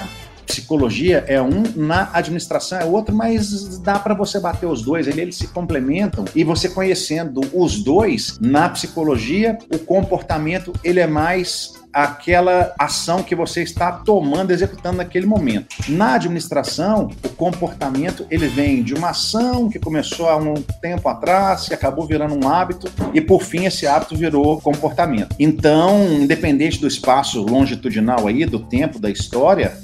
psicologia 0.52 1.24
é 1.26 1.40
um, 1.40 1.62
na 1.74 2.10
administração 2.12 2.78
é 2.78 2.84
outro, 2.84 3.14
mas 3.14 3.78
dá 3.78 3.98
para 3.98 4.12
você 4.12 4.38
bater 4.38 4.66
os 4.66 4.82
dois, 4.82 5.06
eles 5.08 5.36
se 5.36 5.48
complementam 5.48 6.26
e 6.34 6.44
você 6.44 6.68
conhecendo 6.68 7.40
os 7.54 7.82
dois 7.82 8.38
na 8.38 8.68
psicologia, 8.68 9.56
o 9.72 9.78
comportamento 9.78 10.72
ele 10.84 11.00
é 11.00 11.06
mais 11.06 11.80
aquela 11.92 12.74
ação 12.78 13.22
que 13.22 13.34
você 13.34 13.62
está 13.62 13.92
tomando, 13.92 14.50
executando 14.50 14.96
naquele 14.96 15.26
momento. 15.26 15.76
Na 15.88 16.14
administração, 16.14 17.10
o 17.22 17.28
comportamento 17.30 18.26
ele 18.30 18.48
vem 18.48 18.82
de 18.82 18.94
uma 18.94 19.10
ação 19.10 19.68
que 19.68 19.78
começou 19.78 20.28
há 20.28 20.36
um 20.36 20.54
tempo 20.80 21.08
atrás, 21.08 21.68
que 21.68 21.74
acabou 21.74 22.06
virando 22.06 22.34
um 22.34 22.48
hábito 22.48 22.90
e 23.12 23.20
por 23.20 23.42
fim 23.42 23.66
esse 23.66 23.86
hábito 23.86 24.16
virou 24.16 24.60
comportamento. 24.60 25.36
Então, 25.38 26.10
independente 26.14 26.80
do 26.80 26.86
espaço 26.86 27.42
longitudinal 27.42 28.26
aí, 28.26 28.46
do 28.46 28.58
tempo, 28.58 28.98
da 28.98 29.10
história, 29.10 29.76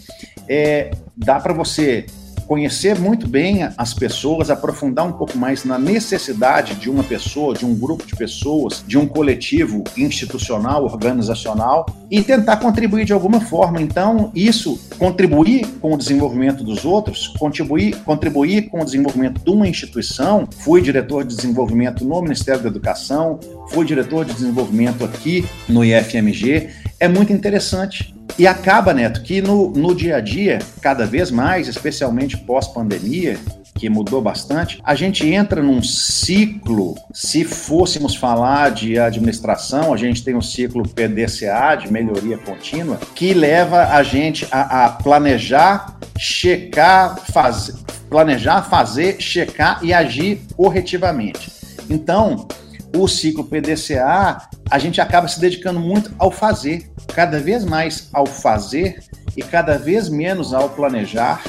é, 0.48 0.90
dá 1.16 1.38
para 1.38 1.52
você 1.52 2.06
conhecer 2.48 2.98
muito 2.98 3.28
bem 3.28 3.68
as 3.76 3.92
pessoas, 3.92 4.48
aprofundar 4.48 5.06
um 5.06 5.12
pouco 5.12 5.36
mais 5.36 5.64
na 5.64 5.78
necessidade 5.78 6.76
de 6.76 6.88
uma 6.88 7.04
pessoa, 7.04 7.52
de 7.52 7.66
um 7.66 7.74
grupo 7.74 8.06
de 8.06 8.16
pessoas, 8.16 8.82
de 8.86 8.96
um 8.96 9.06
coletivo 9.06 9.84
institucional, 9.98 10.84
organizacional 10.84 11.84
e 12.10 12.22
tentar 12.22 12.56
contribuir 12.56 13.04
de 13.04 13.12
alguma 13.12 13.38
forma. 13.38 13.82
Então, 13.82 14.32
isso 14.34 14.80
contribuir 14.98 15.66
com 15.78 15.92
o 15.92 15.98
desenvolvimento 15.98 16.64
dos 16.64 16.86
outros, 16.86 17.28
contribuir, 17.28 17.94
contribuir 17.98 18.70
com 18.70 18.80
o 18.80 18.84
desenvolvimento 18.84 19.44
de 19.44 19.50
uma 19.50 19.68
instituição. 19.68 20.48
Fui 20.50 20.80
diretor 20.80 21.24
de 21.24 21.36
desenvolvimento 21.36 22.02
no 22.02 22.22
Ministério 22.22 22.62
da 22.62 22.68
Educação, 22.68 23.38
fui 23.70 23.84
diretor 23.84 24.24
de 24.24 24.32
desenvolvimento 24.32 25.04
aqui 25.04 25.46
no 25.68 25.84
IFMG. 25.84 26.68
É 27.00 27.08
muito 27.08 27.32
interessante 27.32 28.14
e 28.38 28.46
acaba, 28.46 28.94
Neto, 28.94 29.22
que 29.22 29.42
no, 29.42 29.70
no 29.70 29.94
dia 29.94 30.16
a 30.16 30.20
dia, 30.20 30.60
cada 30.80 31.04
vez 31.04 31.30
mais, 31.30 31.66
especialmente 31.66 32.36
pós-pandemia, 32.36 33.36
que 33.78 33.88
mudou 33.88 34.20
bastante, 34.20 34.80
a 34.82 34.94
gente 34.94 35.26
entra 35.26 35.62
num 35.62 35.82
ciclo. 35.82 36.96
Se 37.12 37.44
fôssemos 37.44 38.14
falar 38.14 38.70
de 38.70 38.98
administração, 38.98 39.94
a 39.94 39.96
gente 39.96 40.22
tem 40.22 40.34
um 40.34 40.42
ciclo 40.42 40.82
PDCA, 40.88 41.76
de 41.76 41.90
melhoria 41.90 42.36
contínua, 42.36 42.98
que 43.14 43.32
leva 43.32 43.88
a 43.94 44.02
gente 44.02 44.46
a, 44.50 44.86
a 44.86 44.88
planejar, 44.90 45.96
checar, 46.18 47.18
fazer, 47.32 47.74
planejar, 48.10 48.62
fazer, 48.62 49.20
checar 49.20 49.78
e 49.82 49.92
agir 49.92 50.40
corretivamente. 50.56 51.50
Então, 51.88 52.48
o 52.96 53.06
ciclo 53.06 53.44
PDCA, 53.44 54.48
a 54.70 54.78
gente 54.78 55.00
acaba 55.00 55.28
se 55.28 55.40
dedicando 55.40 55.78
muito 55.78 56.12
ao 56.18 56.30
fazer, 56.30 56.90
cada 57.14 57.38
vez 57.38 57.64
mais 57.64 58.08
ao 58.12 58.26
fazer 58.26 59.02
e 59.36 59.42
cada 59.42 59.78
vez 59.78 60.08
menos 60.08 60.52
ao 60.54 60.70
planejar. 60.70 61.42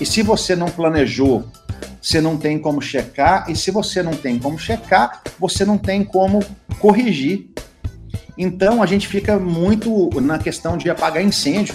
E 0.00 0.06
se 0.06 0.22
você 0.22 0.56
não 0.56 0.66
planejou, 0.66 1.44
você 2.00 2.20
não 2.20 2.36
tem 2.36 2.58
como 2.58 2.82
checar, 2.82 3.48
e 3.48 3.54
se 3.54 3.70
você 3.70 4.02
não 4.02 4.12
tem 4.12 4.38
como 4.38 4.58
checar, 4.58 5.22
você 5.38 5.64
não 5.64 5.78
tem 5.78 6.02
como 6.02 6.40
corrigir. 6.80 7.48
Então 8.36 8.82
a 8.82 8.86
gente 8.86 9.06
fica 9.06 9.38
muito 9.38 10.10
na 10.20 10.38
questão 10.38 10.76
de 10.76 10.90
apagar 10.90 11.22
incêndio. 11.22 11.74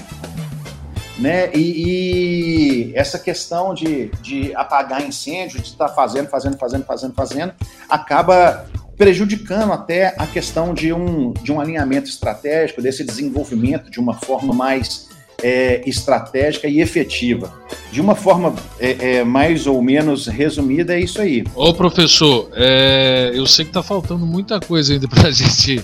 Né? 1.18 1.52
E, 1.56 2.92
e 2.92 2.96
essa 2.96 3.18
questão 3.18 3.74
de, 3.74 4.10
de 4.22 4.54
apagar 4.56 5.02
incêndio, 5.02 5.60
de 5.60 5.70
estar 5.70 5.90
fazendo, 5.90 6.28
fazendo, 6.28 6.58
fazendo, 6.58 6.86
fazendo, 6.86 7.14
fazendo, 7.14 7.54
acaba 7.90 8.68
prejudicando 8.98 9.72
até 9.72 10.16
a 10.18 10.26
questão 10.26 10.74
de 10.74 10.92
um, 10.92 11.32
de 11.32 11.52
um 11.52 11.62
alinhamento 11.62 12.10
estratégico, 12.10 12.82
desse 12.82 13.04
desenvolvimento 13.04 13.92
de 13.92 14.00
uma 14.00 14.16
forma 14.16 14.54
mais 14.54 15.08
é, 15.44 15.88
estratégica 15.88 16.68
e 16.68 16.82
efetiva. 16.82 17.54
De 17.92 18.02
uma 18.02 18.16
forma 18.16 18.56
é, 18.80 19.18
é, 19.18 19.24
mais 19.24 19.68
ou 19.68 19.82
menos 19.82 20.26
resumida, 20.26 20.96
é 20.96 21.00
isso 21.00 21.22
aí. 21.22 21.44
Ô, 21.56 21.74
professor, 21.74 22.50
é, 22.56 23.32
eu 23.34 23.46
sei 23.46 23.66
que 23.66 23.70
está 23.70 23.84
faltando 23.84 24.26
muita 24.26 24.60
coisa 24.60 24.94
ainda 24.94 25.08
para 25.08 25.28
a 25.28 25.32
gente 25.32 25.84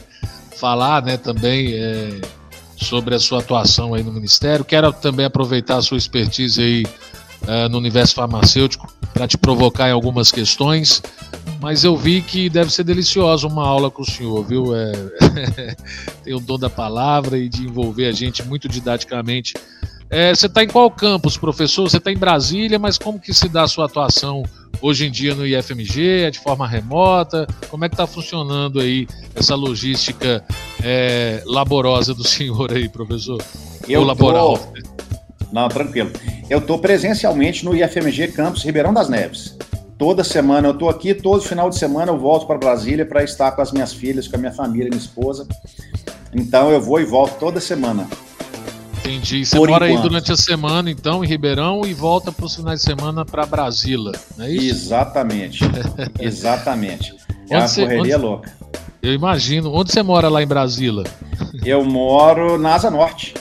falar, 0.59 1.03
né, 1.03 1.17
também 1.17 1.73
é, 1.73 2.21
sobre 2.77 3.13
a 3.13 3.19
sua 3.19 3.39
atuação 3.39 3.93
aí 3.93 4.03
no 4.03 4.11
Ministério. 4.11 4.65
Quero 4.65 4.91
também 4.91 5.25
aproveitar 5.25 5.77
a 5.77 5.81
sua 5.81 5.97
expertise 5.97 6.61
aí 6.61 6.85
é, 7.47 7.69
no 7.69 7.77
universo 7.77 8.15
farmacêutico 8.15 8.92
para 9.13 9.27
te 9.27 9.37
provocar 9.37 9.89
em 9.89 9.91
algumas 9.91 10.31
questões. 10.31 11.01
Mas 11.61 11.83
eu 11.83 11.95
vi 11.95 12.21
que 12.21 12.49
deve 12.49 12.73
ser 12.73 12.83
deliciosa 12.83 13.47
uma 13.47 13.65
aula 13.65 13.89
com 13.89 14.01
o 14.01 14.05
senhor, 14.05 14.43
viu? 14.43 14.75
É, 14.75 14.91
tem 16.23 16.33
o 16.33 16.39
dom 16.39 16.59
da 16.59 16.69
palavra 16.69 17.37
e 17.37 17.47
de 17.47 17.63
envolver 17.63 18.07
a 18.07 18.11
gente 18.11 18.43
muito 18.43 18.67
didaticamente. 18.67 19.53
É, 20.09 20.35
você 20.35 20.45
está 20.47 20.63
em 20.63 20.67
qual 20.67 20.91
campus, 20.91 21.37
professor? 21.37 21.89
Você 21.89 21.97
está 21.97 22.11
em 22.11 22.17
Brasília, 22.17 22.77
mas 22.77 22.97
como 22.97 23.19
que 23.19 23.33
se 23.33 23.47
dá 23.47 23.63
a 23.63 23.67
sua 23.67 23.85
atuação 23.85 24.43
hoje 24.81 25.07
em 25.07 25.11
dia 25.11 25.33
no 25.33 25.47
IFMG? 25.47 26.23
É 26.23 26.31
de 26.31 26.39
forma 26.39 26.67
remota? 26.67 27.47
Como 27.69 27.83
é 27.85 27.89
que 27.89 27.95
está 27.95 28.05
funcionando 28.05 28.79
aí 28.79 29.07
essa 29.33 29.55
logística 29.55 30.43
é, 30.83 31.41
laborosa 31.45 32.13
do 32.13 32.23
senhor 32.27 32.71
aí, 32.71 32.89
professor? 32.89 33.41
Eu 33.87 34.01
Ou 34.01 34.05
laboral? 34.05 34.57
Tô... 34.57 34.92
Não, 35.53 35.69
tranquilo. 35.69 36.11
Eu 36.49 36.57
estou 36.57 36.79
presencialmente 36.79 37.63
no 37.63 37.75
IFMG 37.75 38.29
Campus 38.29 38.63
Ribeirão 38.63 38.91
das 38.91 39.07
Neves. 39.07 39.55
Toda 39.99 40.23
semana 40.23 40.67
eu 40.67 40.71
estou 40.73 40.89
aqui, 40.89 41.13
todo 41.13 41.43
final 41.43 41.69
de 41.69 41.77
semana 41.77 42.11
eu 42.11 42.17
volto 42.17 42.47
para 42.47 42.57
Brasília 42.57 43.05
para 43.05 43.23
estar 43.23 43.51
com 43.51 43.61
as 43.61 43.71
minhas 43.71 43.93
filhas, 43.93 44.27
com 44.27 44.35
a 44.35 44.39
minha 44.39 44.51
família, 44.51 44.89
minha 44.89 44.97
esposa. 44.97 45.47
Então 46.33 46.71
eu 46.71 46.81
vou 46.81 46.99
e 46.99 47.05
volto 47.05 47.37
toda 47.37 47.59
semana. 47.59 48.07
Entendi. 49.05 49.45
Você 49.45 49.55
Por 49.55 49.69
mora 49.69 49.87
enquanto. 49.87 50.03
aí 50.03 50.09
durante 50.09 50.31
a 50.31 50.35
semana, 50.35 50.89
então, 50.89 51.23
em 51.23 51.27
Ribeirão 51.27 51.85
e 51.85 51.93
volta 51.93 52.31
para 52.31 52.45
os 52.45 52.55
finais 52.55 52.79
de 52.79 52.85
semana 52.85 53.23
para 53.23 53.45
Brasília, 53.45 54.13
não 54.35 54.45
é 54.45 54.51
isso? 54.51 54.85
Exatamente. 54.87 55.63
Exatamente. 56.19 57.15
É 57.47 57.59
uma 57.59 57.69
correria 57.69 58.15
onde... 58.15 58.25
louca. 58.25 58.53
Eu 59.03 59.13
imagino. 59.13 59.71
Onde 59.71 59.91
você 59.91 60.01
mora 60.01 60.29
lá 60.29 60.41
em 60.41 60.47
Brasília? 60.47 61.03
Eu 61.63 61.85
moro 61.85 62.57
na 62.57 62.73
Asa 62.73 62.89
Norte. 62.89 63.35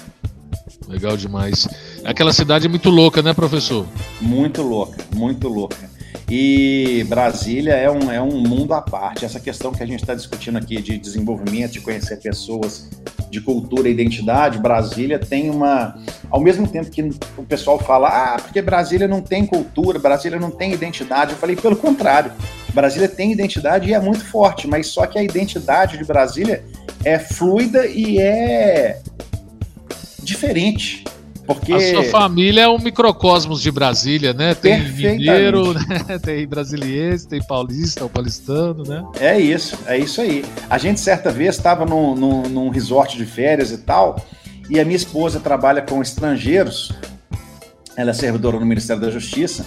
Legal 0.89 1.17
demais. 1.17 1.67
Aquela 2.05 2.33
cidade 2.33 2.67
é 2.67 2.69
muito 2.69 2.91
louca, 2.91 3.23
né, 3.23 3.33
professor? 3.33 3.87
Muito 4.21 4.63
louca, 4.63 4.99
muito 5.15 5.49
louca. 5.49 5.91
E 6.29 7.05
Brasília 7.09 7.75
é 7.75 7.91
um, 7.91 8.11
é 8.11 8.21
um 8.21 8.41
mundo 8.41 8.73
à 8.73 8.81
parte. 8.81 9.25
Essa 9.25 9.39
questão 9.39 9.73
que 9.73 9.83
a 9.83 9.87
gente 9.87 10.01
está 10.01 10.15
discutindo 10.15 10.57
aqui 10.57 10.81
de 10.81 10.99
desenvolvimento, 10.99 11.73
de 11.73 11.81
conhecer 11.81 12.17
pessoas, 12.17 12.89
de 13.31 13.41
cultura 13.41 13.89
e 13.89 13.93
identidade, 13.93 14.59
Brasília 14.59 15.19
tem 15.19 15.51
uma. 15.51 15.95
Ao 16.31 16.41
mesmo 16.41 16.67
tempo 16.67 16.91
que 16.91 17.03
o 17.37 17.43
pessoal 17.45 17.79
fala, 17.79 18.09
ah, 18.09 18.41
porque 18.41 18.63
Brasília 18.63 19.07
não 19.07 19.21
tem 19.21 19.45
cultura, 19.45 19.99
Brasília 19.99 20.41
não 20.41 20.51
tem 20.51 20.73
identidade. 20.73 21.33
Eu 21.33 21.39
falei, 21.39 21.55
pelo 21.55 21.77
contrário, 21.77 22.33
Brasília 22.73 23.09
tem 23.09 23.31
identidade 23.31 23.91
e 23.91 23.95
é 23.95 24.01
muito 24.01 24.25
forte, 24.25 24.67
mas 24.67 24.87
só 24.87 25.07
que 25.07 25.19
a 25.19 25.23
identidade 25.23 25.99
de 25.99 26.05
Brasília 26.05 26.65
é 27.05 27.19
fluida 27.19 27.87
e 27.87 28.19
é 28.19 29.01
diferente. 30.23 31.05
Porque... 31.47 31.73
A 31.73 31.81
sua 31.81 32.05
família 32.05 32.63
é 32.63 32.69
um 32.69 32.79
microcosmos 32.79 33.61
de 33.61 33.71
Brasília, 33.71 34.33
né? 34.33 34.55
Tem 34.55 34.81
mineiro, 34.91 35.75
né? 35.75 36.19
tem 36.23 36.47
brasiliense, 36.47 37.27
tem 37.27 37.43
paulista, 37.43 38.05
o 38.05 38.09
paulistano, 38.09 38.85
né? 38.85 39.05
É 39.19 39.39
isso, 39.39 39.79
é 39.87 39.99
isso 39.99 40.21
aí. 40.21 40.45
A 40.71 40.79
gente 40.79 41.01
certa 41.01 41.31
vez 41.31 41.57
estava 41.57 41.85
num, 41.85 42.15
num, 42.15 42.43
num 42.43 42.69
resort 42.69 43.17
de 43.17 43.27
férias 43.27 43.73
e 43.73 43.79
tal, 43.79 44.25
e 44.71 44.79
a 44.79 44.85
minha 44.85 44.97
esposa 44.97 45.41
trabalha 45.41 45.83
com 45.83 46.01
estrangeiros, 46.01 46.93
ela 47.97 48.11
é 48.11 48.15
servidora 48.15 48.59
no 48.59 48.67
Ministério 48.67 49.03
da 49.03 49.11
Justiça, 49.11 49.67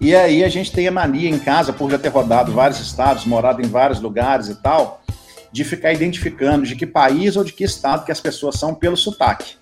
e 0.00 0.14
aí 0.14 0.44
a 0.44 0.48
gente 0.48 0.72
tem 0.72 0.88
a 0.88 0.92
mania 0.92 1.30
em 1.30 1.38
casa, 1.38 1.72
por 1.72 1.90
já 1.90 1.98
ter 1.98 2.08
rodado 2.08 2.52
vários 2.52 2.80
estados, 2.80 3.24
morado 3.24 3.62
em 3.62 3.68
vários 3.68 4.00
lugares 4.00 4.48
e 4.48 4.54
tal, 4.56 5.02
de 5.50 5.62
ficar 5.62 5.92
identificando 5.92 6.66
de 6.66 6.74
que 6.74 6.84
país 6.84 7.36
ou 7.36 7.44
de 7.44 7.52
que 7.52 7.62
estado 7.62 8.04
que 8.04 8.12
as 8.12 8.20
pessoas 8.20 8.56
são 8.56 8.74
pelo 8.74 8.96
sotaque. 8.96 9.54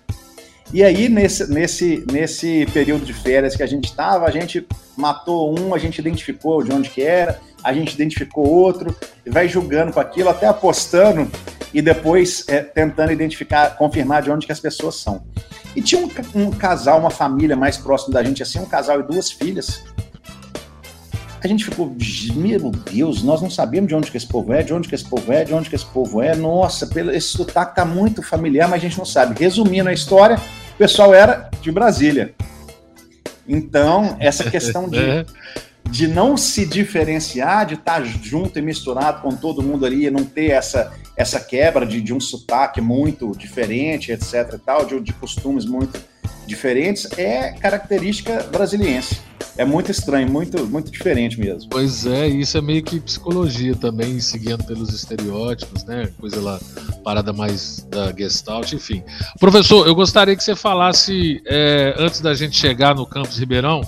E 0.71 0.83
aí, 0.83 1.09
nesse, 1.09 1.51
nesse, 1.51 2.03
nesse 2.11 2.65
período 2.73 3.05
de 3.05 3.13
férias 3.13 3.55
que 3.55 3.63
a 3.63 3.67
gente 3.67 3.85
estava, 3.85 4.25
a 4.25 4.31
gente 4.31 4.65
matou 4.95 5.57
um, 5.57 5.73
a 5.73 5.77
gente 5.77 5.99
identificou 5.99 6.63
de 6.63 6.71
onde 6.71 6.89
que 6.89 7.01
era, 7.01 7.39
a 7.63 7.73
gente 7.73 7.93
identificou 7.93 8.47
outro, 8.47 8.95
e 9.25 9.29
vai 9.29 9.47
julgando 9.47 9.93
com 9.93 9.99
aquilo, 9.99 10.29
até 10.29 10.47
apostando 10.47 11.29
e 11.73 11.81
depois 11.81 12.45
é, 12.47 12.61
tentando 12.61 13.11
identificar, 13.11 13.75
confirmar 13.75 14.21
de 14.21 14.31
onde 14.31 14.45
que 14.45 14.51
as 14.51 14.59
pessoas 14.59 14.95
são. 14.95 15.23
E 15.75 15.81
tinha 15.81 15.99
um, 15.99 16.09
um 16.35 16.51
casal, 16.51 16.99
uma 16.99 17.09
família 17.09 17.55
mais 17.55 17.77
próximo 17.77 18.13
da 18.13 18.23
gente, 18.23 18.43
assim, 18.43 18.59
um 18.59 18.65
casal 18.65 18.99
e 18.99 19.03
duas 19.03 19.31
filhas. 19.31 19.83
A 21.43 21.47
gente 21.47 21.65
ficou, 21.65 21.93
meu 22.35 22.71
Deus, 22.71 23.21
nós 23.21 23.41
não 23.41 23.49
sabemos 23.49 23.89
de 23.89 23.95
onde 23.95 24.09
que 24.09 24.15
esse 24.15 24.25
povo 24.25 24.53
é, 24.53 24.63
de 24.63 24.73
onde 24.73 24.87
que 24.87 24.95
esse 24.95 25.03
povo 25.03 25.29
é, 25.29 25.43
de 25.43 25.53
onde 25.53 25.69
que 25.69 25.75
esse 25.75 25.85
povo 25.85 26.21
é. 26.21 26.33
Nossa, 26.35 26.89
esse 27.11 27.27
sotaque 27.27 27.75
tá 27.75 27.83
muito 27.83 28.23
familiar, 28.23 28.69
mas 28.69 28.79
a 28.79 28.81
gente 28.87 28.97
não 28.97 29.05
sabe. 29.05 29.37
Resumindo 29.37 29.89
a 29.89 29.93
história, 29.93 30.37
o 30.37 30.77
pessoal 30.77 31.13
era 31.13 31.49
de 31.61 31.69
Brasília. 31.69 32.33
Então, 33.45 34.15
essa 34.21 34.49
questão 34.49 34.87
de, 34.87 34.97
é. 35.03 35.25
de 35.89 36.07
não 36.07 36.37
se 36.37 36.65
diferenciar, 36.65 37.65
de 37.65 37.73
estar 37.73 38.01
junto 38.05 38.57
e 38.57 38.61
misturado 38.61 39.21
com 39.21 39.35
todo 39.35 39.61
mundo 39.61 39.85
ali, 39.85 40.05
e 40.05 40.11
não 40.11 40.23
ter 40.23 40.51
essa, 40.51 40.93
essa 41.17 41.41
quebra 41.41 41.85
de, 41.85 42.01
de 42.01 42.13
um 42.13 42.21
sotaque 42.21 42.79
muito 42.79 43.33
diferente, 43.37 44.13
etc. 44.13 44.53
e 44.53 44.57
tal, 44.59 44.85
de, 44.85 44.97
de 45.01 45.11
costumes 45.11 45.65
muito 45.65 45.99
diferentes, 46.45 47.07
é 47.17 47.51
característica 47.51 48.43
brasiliense 48.51 49.33
é 49.57 49.65
muito 49.65 49.91
estranho, 49.91 50.29
muito, 50.31 50.65
muito 50.65 50.91
diferente 50.91 51.39
mesmo. 51.39 51.69
Pois 51.69 52.05
é, 52.05 52.27
isso 52.27 52.57
é 52.57 52.61
meio 52.61 52.81
que 52.81 52.99
psicologia 52.99 53.75
também, 53.75 54.19
seguindo 54.19 54.63
pelos 54.63 54.93
estereótipos, 54.93 55.83
né? 55.83 56.09
Coisa 56.19 56.41
lá, 56.41 56.59
parada 57.03 57.31
mais 57.31 57.85
da 57.89 58.11
Gestalt, 58.11 58.73
enfim. 58.73 59.03
Professor, 59.39 59.85
eu 59.87 59.93
gostaria 59.93 60.35
que 60.35 60.43
você 60.43 60.55
falasse, 60.55 61.41
é, 61.45 61.93
antes 61.97 62.19
da 62.19 62.33
gente 62.33 62.57
chegar 62.57 62.95
no 62.95 63.05
Campus 63.05 63.37
Ribeirão, 63.37 63.81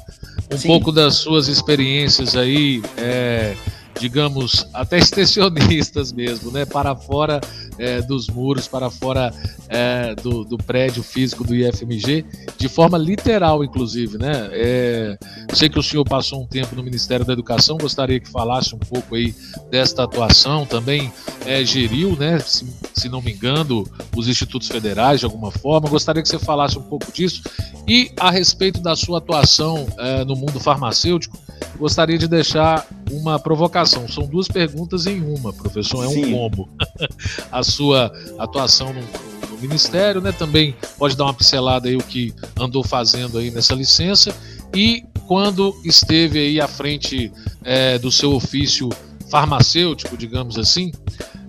um 0.51 0.57
Sim. 0.57 0.67
pouco 0.67 0.91
das 0.91 1.15
suas 1.15 1.47
experiências 1.47 2.35
aí. 2.35 2.81
É, 2.97 3.55
digamos, 3.99 4.67
até 4.73 4.97
extensionistas 4.97 6.11
mesmo, 6.13 6.51
né? 6.51 6.65
Para 6.65 6.95
fora 6.95 7.39
é, 7.77 8.01
dos 8.01 8.27
muros, 8.27 8.67
para 8.67 8.89
fora 8.89 9.33
é, 9.67 10.15
do, 10.15 10.43
do, 10.43 10.57
prédio 10.57 11.03
físico 11.03 11.43
do 11.43 11.55
IFMG, 11.55 12.25
de 12.57 12.67
forma 12.67 12.97
literal, 12.97 13.63
inclusive, 13.63 14.17
né? 14.17 14.49
É, 14.51 15.17
sei 15.53 15.69
que 15.69 15.79
o 15.79 15.83
senhor 15.83 16.03
passou 16.05 16.41
um 16.41 16.47
tempo 16.47 16.75
no 16.75 16.83
Ministério 16.83 17.25
da 17.25 17.33
Educação, 17.33 17.77
gostaria 17.77 18.19
que 18.19 18.29
falasse 18.29 18.75
um 18.75 18.79
pouco 18.79 19.15
aí 19.15 19.33
desta 19.69 20.03
atuação, 20.03 20.65
também 20.65 21.11
é, 21.45 21.63
geriu, 21.63 22.15
né? 22.15 22.39
Se, 22.39 22.65
se 22.93 23.09
não 23.09 23.21
me 23.21 23.31
engano, 23.31 23.87
os 24.15 24.27
institutos 24.27 24.67
federais 24.67 25.19
de 25.19 25.25
alguma 25.25 25.51
forma, 25.51 25.89
gostaria 25.89 26.21
que 26.21 26.29
você 26.29 26.39
falasse 26.39 26.77
um 26.77 26.83
pouco 26.83 27.11
disso 27.11 27.41
e 27.87 28.11
a 28.19 28.31
respeito 28.31 28.81
da 28.81 28.95
sua 28.95 29.19
atuação 29.19 29.87
é, 29.97 30.25
no 30.25 30.35
mundo 30.35 30.59
farmacêutico, 30.59 31.37
gostaria 31.77 32.17
de 32.17 32.27
deixar 32.27 32.87
uma 33.11 33.39
provocação. 33.39 34.07
São 34.07 34.25
duas 34.25 34.47
perguntas 34.47 35.05
em 35.05 35.21
uma, 35.21 35.53
professor, 35.53 36.05
é 36.05 36.09
Sim. 36.09 36.25
um 36.25 36.31
combo. 36.31 36.69
a 37.51 37.63
sua 37.63 38.11
atuação 38.37 38.93
no, 38.93 39.01
no, 39.49 39.57
Ministério, 39.61 40.21
né? 40.21 40.31
Também 40.31 40.75
pode 40.97 41.15
dar 41.15 41.25
uma 41.25 41.33
pincelada 41.33 41.87
aí 41.87 41.95
o 41.95 42.03
que 42.03 42.33
andou 42.59 42.83
fazendo 42.83 43.37
aí 43.37 43.49
nessa 43.49 43.73
licença 43.73 44.35
e 44.73 45.05
quando 45.27 45.75
esteve 45.83 46.39
aí 46.39 46.61
à 46.61 46.67
frente 46.67 47.31
é, 47.63 47.97
do 47.97 48.11
seu 48.11 48.33
ofício 48.33 48.89
farmacêutico, 49.29 50.15
digamos 50.15 50.57
assim, 50.57 50.91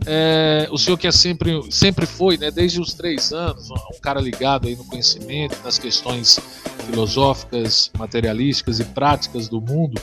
é, 0.07 0.69
o 0.71 0.79
senhor 0.79 0.97
que 0.97 1.07
é 1.07 1.13
sempre, 1.13 1.61
sempre 1.71 2.07
foi, 2.07 2.39
né, 2.39 2.51
desde 2.51 2.81
os 2.81 2.95
três 2.95 3.33
anos, 3.33 3.69
um 3.71 4.01
cara 4.01 4.21
ligado 4.21 4.69
aí 4.69 4.77
no 4.77 4.85
conhecimento, 4.85 5.59
nas 5.65 5.79
questões 5.79 6.39
filosóficas, 6.87 7.91
materialísticas 7.99 8.79
e 8.79 8.85
práticas 8.85 9.49
do 9.49 9.61
mundo, 9.61 10.01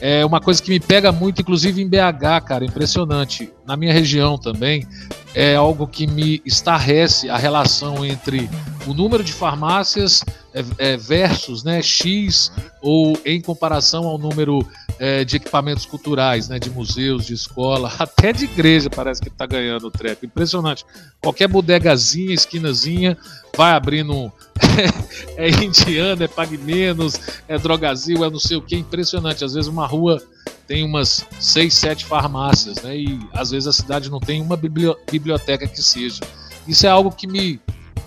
é 0.00 0.24
uma 0.24 0.40
coisa 0.40 0.62
que 0.62 0.70
me 0.70 0.80
pega 0.80 1.10
muito, 1.10 1.42
inclusive 1.42 1.82
em 1.82 1.88
BH, 1.88 2.44
cara, 2.46 2.64
impressionante. 2.64 3.52
Na 3.66 3.76
minha 3.76 3.92
região 3.92 4.38
também, 4.38 4.86
é 5.34 5.54
algo 5.56 5.86
que 5.86 6.06
me 6.06 6.40
estarrece 6.44 7.28
a 7.28 7.36
relação 7.36 8.04
entre 8.04 8.48
o 8.86 8.94
número 8.94 9.22
de 9.22 9.32
farmácias 9.32 10.24
é, 10.54 10.64
é, 10.78 10.96
versus 10.96 11.62
né, 11.62 11.82
X 11.82 12.50
ou 12.80 13.18
em 13.24 13.40
comparação 13.40 14.06
ao 14.06 14.18
número 14.18 14.66
é, 14.98 15.24
de 15.24 15.36
equipamentos 15.36 15.86
culturais, 15.86 16.48
né, 16.48 16.58
de 16.58 16.70
museus, 16.70 17.26
de 17.26 17.34
escola, 17.34 17.92
até 17.98 18.32
de 18.32 18.44
igreja 18.44 18.90
parece 18.90 19.20
que 19.20 19.28
está 19.28 19.46
ganhando 19.46 19.86
o 19.86 19.90
treco. 19.90 20.26
Impressionante. 20.26 20.84
Qualquer 21.20 21.48
bodegazinha, 21.48 22.34
esquinazinha, 22.34 23.16
vai 23.56 23.72
abrindo. 23.72 24.32
é 25.36 25.48
indiano, 25.48 26.24
é 26.24 26.28
pague 26.28 26.58
menos, 26.58 27.20
é 27.46 27.58
drogazil, 27.58 28.24
é 28.24 28.30
não 28.30 28.40
sei 28.40 28.56
o 28.56 28.62
que. 28.62 28.76
Impressionante. 28.76 29.44
Às 29.44 29.54
vezes 29.54 29.68
uma 29.68 29.86
rua 29.86 30.22
tem 30.66 30.84
umas 30.84 31.24
seis, 31.40 31.74
sete 31.74 32.04
farmácias, 32.04 32.82
né? 32.82 32.96
E 32.96 33.20
às 33.32 33.50
vezes 33.50 33.66
a 33.66 33.72
cidade 33.72 34.10
não 34.10 34.20
tem 34.20 34.42
uma 34.42 34.56
biblioteca 34.56 35.66
que 35.66 35.82
seja. 35.82 36.20
Isso 36.66 36.86
é 36.86 36.90
algo 36.90 37.10
que 37.10 37.26
me 37.26 37.58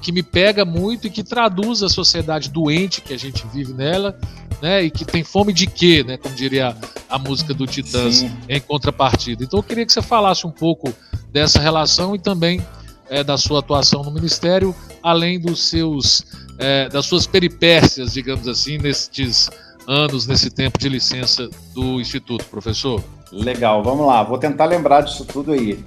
que 0.02 0.12
me 0.12 0.24
pega 0.24 0.66
muito 0.66 1.08
e 1.08 1.10
que 1.10 1.24
traduz 1.24 1.84
a 1.84 1.90
sociedade 1.90 2.50
doente 2.50 3.02
que 3.02 3.14
a 3.14 3.20
gente 3.20 3.46
vive 3.54 3.74
nela, 3.74 4.18
né? 4.62 4.84
E 4.84 4.92
que 4.92 5.06
tem 5.06 5.24
fome 5.24 5.54
de 5.54 5.68
quê, 5.68 6.04
né? 6.04 6.18
Como 6.18 6.34
diria 6.36 6.76
a 7.10 7.20
música 7.20 7.54
do 7.54 7.68
Titãs 7.68 8.18
Sim. 8.18 8.32
em 8.50 8.60
contrapartida. 8.60 9.44
Então 9.44 9.60
eu 9.60 9.64
queria 9.64 9.86
que 9.86 9.94
você 9.94 10.02
falasse 10.02 10.46
um 10.48 10.52
pouco 10.52 10.94
dessa 11.32 11.60
relação 11.60 12.16
e 12.16 12.20
também 12.20 12.62
é, 13.10 13.24
da 13.24 13.38
sua 13.38 13.60
atuação 13.60 14.04
no 14.04 14.12
Ministério, 14.12 14.74
além 15.04 15.40
dos 15.40 15.68
seus, 15.68 16.24
é, 16.58 16.90
das 16.90 17.06
suas 17.06 17.28
peripécias, 17.28 18.14
digamos 18.14 18.48
assim, 18.48 18.78
nestes 18.78 19.50
anos, 19.88 20.26
nesse 20.26 20.50
tempo 20.50 20.80
de 20.80 20.88
licença 20.88 21.50
do 21.74 22.00
Instituto, 22.00 22.46
professor. 22.46 23.04
Legal, 23.32 23.84
vamos 23.84 24.06
lá, 24.08 24.24
vou 24.24 24.38
tentar 24.38 24.66
lembrar 24.66 25.02
disso 25.02 25.26
tudo 25.26 25.52
aí. 25.52 25.84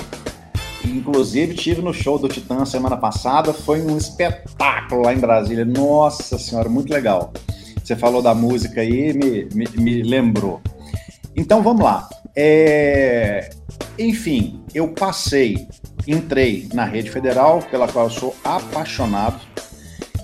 Inclusive, 0.84 1.54
tive 1.54 1.82
no 1.82 1.92
show 1.92 2.18
do 2.18 2.28
Titã 2.28 2.64
semana 2.64 2.96
passada, 2.96 3.52
foi 3.52 3.80
um 3.80 3.96
espetáculo 3.96 5.02
lá 5.02 5.14
em 5.14 5.18
Brasília. 5.18 5.64
Nossa 5.64 6.38
Senhora, 6.38 6.68
muito 6.68 6.92
legal. 6.92 7.32
Você 7.82 7.96
falou 7.96 8.22
da 8.22 8.34
música 8.34 8.80
aí, 8.80 9.12
me, 9.12 9.48
me, 9.54 9.66
me 9.76 10.02
lembrou. 10.02 10.60
Então 11.36 11.62
vamos 11.62 11.82
lá. 11.82 12.08
É... 12.36 13.50
Enfim, 13.98 14.62
eu 14.74 14.88
passei, 14.88 15.68
entrei 16.06 16.68
na 16.72 16.84
rede 16.84 17.10
federal, 17.10 17.62
pela 17.70 17.88
qual 17.88 18.06
eu 18.06 18.10
sou 18.10 18.36
apaixonado. 18.42 19.40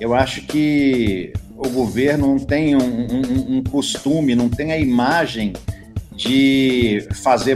Eu 0.01 0.15
acho 0.15 0.43
que 0.43 1.33
o 1.57 1.69
governo 1.69 2.29
não 2.29 2.39
tem 2.39 2.75
um, 2.75 2.81
um, 2.81 3.57
um 3.59 3.63
costume, 3.65 4.35
não 4.35 4.49
tem 4.49 4.73
a 4.73 4.79
imagem 4.79 5.53
de 6.15 7.07
fazer 7.23 7.55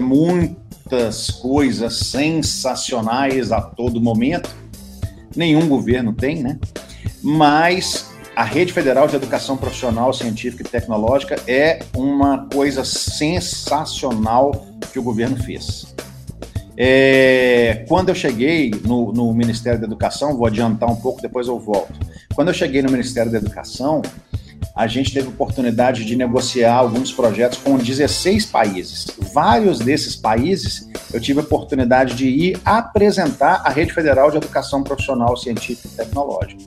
muitas 0.94 1.28
coisas 1.28 1.96
sensacionais 1.96 3.50
a 3.50 3.60
todo 3.60 4.00
momento. 4.00 4.48
Nenhum 5.34 5.68
governo 5.68 6.12
tem, 6.12 6.40
né? 6.40 6.58
Mas 7.20 8.12
a 8.36 8.44
Rede 8.44 8.72
Federal 8.72 9.08
de 9.08 9.16
Educação 9.16 9.56
Profissional, 9.56 10.12
Científica 10.12 10.62
e 10.62 10.68
Tecnológica 10.68 11.36
é 11.48 11.80
uma 11.96 12.48
coisa 12.48 12.84
sensacional 12.84 14.66
que 14.92 14.98
o 14.98 15.02
governo 15.02 15.36
fez. 15.36 15.92
É, 16.76 17.84
quando 17.88 18.10
eu 18.10 18.14
cheguei 18.14 18.70
no, 18.84 19.12
no, 19.12 19.32
Ministério 19.32 19.80
da 19.80 19.86
Educação, 19.86 20.36
vou 20.36 20.46
adiantar 20.46 20.88
um 20.90 20.96
pouco, 20.96 21.20
depois 21.20 21.48
eu 21.48 21.58
volto. 21.58 21.92
Quando 22.34 22.48
eu 22.48 22.54
cheguei 22.54 22.82
no 22.82 22.90
Ministério 22.90 23.30
da 23.30 23.38
Educação, 23.38 24.00
a 24.74 24.86
gente 24.86 25.12
teve 25.12 25.28
oportunidade 25.28 26.04
de 26.04 26.16
negociar 26.16 26.74
alguns 26.74 27.12
projetos 27.12 27.58
com 27.58 27.78
16 27.78 28.46
países. 28.46 29.06
Vários 29.32 29.78
desses 29.78 30.16
países 30.16 30.88
eu 31.12 31.20
tive 31.20 31.38
a 31.38 31.42
oportunidade 31.42 32.14
de 32.14 32.26
ir 32.26 32.60
apresentar 32.64 33.62
a 33.64 33.70
Rede 33.70 33.92
Federal 33.92 34.30
de 34.32 34.36
Educação 34.36 34.82
Profissional, 34.82 35.36
Científica 35.36 35.88
e 35.92 35.96
Tecnológica, 35.96 36.62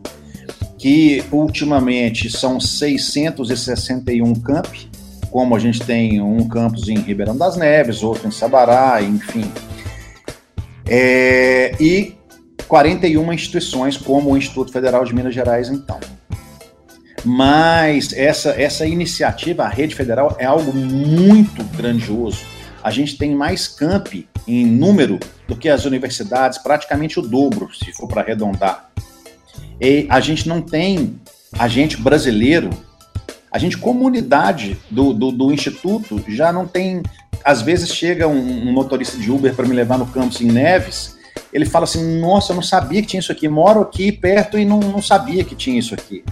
que 0.77 1.23
ultimamente 1.31 2.29
são 2.29 2.59
661 2.59 4.33
campi, 4.35 4.89
como 5.29 5.53
a 5.53 5.59
gente 5.59 5.83
tem 5.83 6.21
um 6.21 6.47
campus 6.47 6.87
em 6.87 6.97
Ribeirão 6.97 7.35
das 7.35 7.57
Neves, 7.57 8.03
outro 8.03 8.25
em 8.25 8.31
Sabará, 8.31 9.01
enfim, 9.01 9.51
é, 10.89 11.75
e 11.81 12.15
41 12.69 13.33
instituições, 13.33 13.97
como 13.97 14.31
o 14.31 14.37
Instituto 14.37 14.71
Federal 14.71 15.03
de 15.03 15.13
Minas 15.13 15.33
Gerais, 15.33 15.69
então. 15.69 15.99
Mas 17.23 18.13
essa, 18.13 18.49
essa 18.51 18.85
iniciativa, 18.85 19.63
a 19.63 19.69
rede 19.69 19.95
federal, 19.95 20.35
é 20.39 20.45
algo 20.45 20.73
muito 20.73 21.63
grandioso. 21.75 22.45
A 22.83 22.91
gente 22.91 23.17
tem 23.17 23.35
mais 23.35 23.67
campi 23.67 24.27
em 24.47 24.65
número 24.65 25.19
do 25.47 25.55
que 25.55 25.67
as 25.67 25.85
universidades, 25.85 26.57
praticamente 26.57 27.19
o 27.19 27.21
dobro, 27.21 27.69
se 27.73 27.91
for 27.91 28.07
para 28.07 28.21
arredondar. 28.21 28.89
E 29.81 30.07
a 30.09 30.19
gente 30.19 30.47
não 30.47 30.61
tem, 30.61 31.19
a 31.57 31.67
gente 31.67 31.97
brasileiro, 31.97 32.69
a 33.51 33.57
gente, 33.57 33.77
comunidade 33.77 34.77
do, 34.89 35.13
do, 35.13 35.31
do 35.31 35.51
Instituto, 35.51 36.23
já 36.27 36.51
não 36.51 36.67
tem 36.67 37.01
às 37.43 37.61
vezes 37.61 37.93
chega 37.93 38.27
um, 38.27 38.67
um 38.67 38.73
motorista 38.73 39.17
de 39.17 39.31
Uber 39.31 39.55
para 39.55 39.65
me 39.65 39.73
levar 39.73 39.97
no 39.97 40.05
campus 40.07 40.41
em 40.41 40.51
Neves, 40.51 41.17
ele 41.53 41.65
fala 41.65 41.85
assim: 41.85 42.19
Nossa, 42.19 42.51
eu 42.51 42.55
não 42.55 42.63
sabia 42.63 43.01
que 43.01 43.07
tinha 43.07 43.19
isso 43.19 43.31
aqui, 43.31 43.47
moro 43.47 43.81
aqui 43.81 44.11
perto 44.11 44.57
e 44.57 44.65
não, 44.65 44.79
não 44.79 45.01
sabia 45.01 45.43
que 45.43 45.55
tinha 45.55 45.79
isso 45.79 45.93
aqui. 45.93 46.23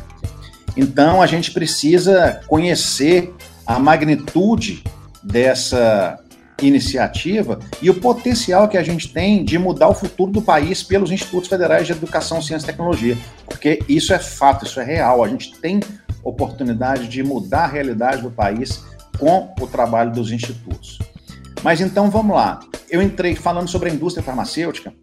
Então 0.75 1.21
a 1.21 1.27
gente 1.27 1.51
precisa 1.51 2.41
conhecer 2.47 3.33
a 3.65 3.79
magnitude 3.79 4.83
dessa 5.23 6.19
iniciativa 6.61 7.59
e 7.81 7.89
o 7.89 7.95
potencial 7.95 8.67
que 8.67 8.77
a 8.77 8.83
gente 8.83 9.11
tem 9.11 9.43
de 9.43 9.57
mudar 9.57 9.89
o 9.89 9.93
futuro 9.93 10.31
do 10.31 10.41
país 10.41 10.83
pelos 10.83 11.11
institutos 11.11 11.49
federais 11.49 11.85
de 11.85 11.93
educação, 11.93 12.41
ciência 12.41 12.65
e 12.65 12.67
tecnologia, 12.67 13.17
porque 13.45 13.79
isso 13.89 14.13
é 14.13 14.19
fato, 14.19 14.65
isso 14.65 14.79
é 14.79 14.83
real. 14.83 15.23
A 15.23 15.27
gente 15.27 15.53
tem 15.59 15.79
oportunidade 16.23 17.07
de 17.07 17.21
mudar 17.23 17.65
a 17.65 17.67
realidade 17.67 18.21
do 18.21 18.31
país 18.31 18.83
com 19.19 19.53
o 19.59 19.67
trabalho 19.67 20.11
dos 20.11 20.31
institutos. 20.31 20.99
Mas 21.61 21.81
então 21.81 22.09
vamos 22.09 22.35
lá. 22.35 22.59
Eu 22.89 23.01
entrei 23.01 23.35
falando 23.35 23.67
sobre 23.67 23.89
a 23.89 23.93
indústria 23.93 24.23
farmacêutica. 24.23 24.93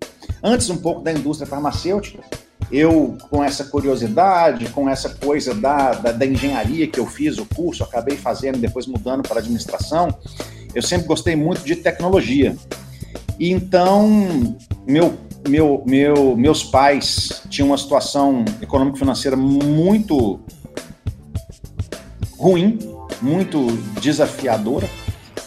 Antes 0.43 0.71
um 0.71 0.77
pouco 0.77 1.03
da 1.03 1.13
indústria 1.13 1.47
farmacêutica, 1.49 2.23
eu, 2.71 3.17
com 3.31 3.43
essa 3.43 3.65
curiosidade, 3.65 4.69
com 4.71 4.89
essa 4.89 5.11
coisa 5.11 5.55
da, 5.55 5.93
da, 5.93 6.13
da 6.13 6.27
engenharia 6.27 6.87
que 6.87 6.99
eu 6.99 7.07
fiz 7.07 7.39
o 7.39 7.47
curso, 7.47 7.83
acabei 7.83 8.17
fazendo, 8.17 8.59
depois 8.59 8.87
mudando 8.87 9.23
para 9.23 9.41
administração, 9.41 10.09
eu 10.75 10.83
sempre 10.83 11.07
gostei 11.07 11.37
muito 11.37 11.63
de 11.65 11.77
tecnologia. 11.77 12.57
E 13.39 13.51
então, 13.51 14.57
meu, 14.87 15.19
meu, 15.49 15.83
meu, 15.87 16.37
meus 16.37 16.63
pais 16.63 17.43
tinham 17.49 17.69
uma 17.69 17.79
situação 17.79 18.45
econômico-financeira 18.61 19.37
muito 19.37 20.41
ruim, 22.39 22.79
muito 23.21 23.67
desafiadora. 24.01 24.89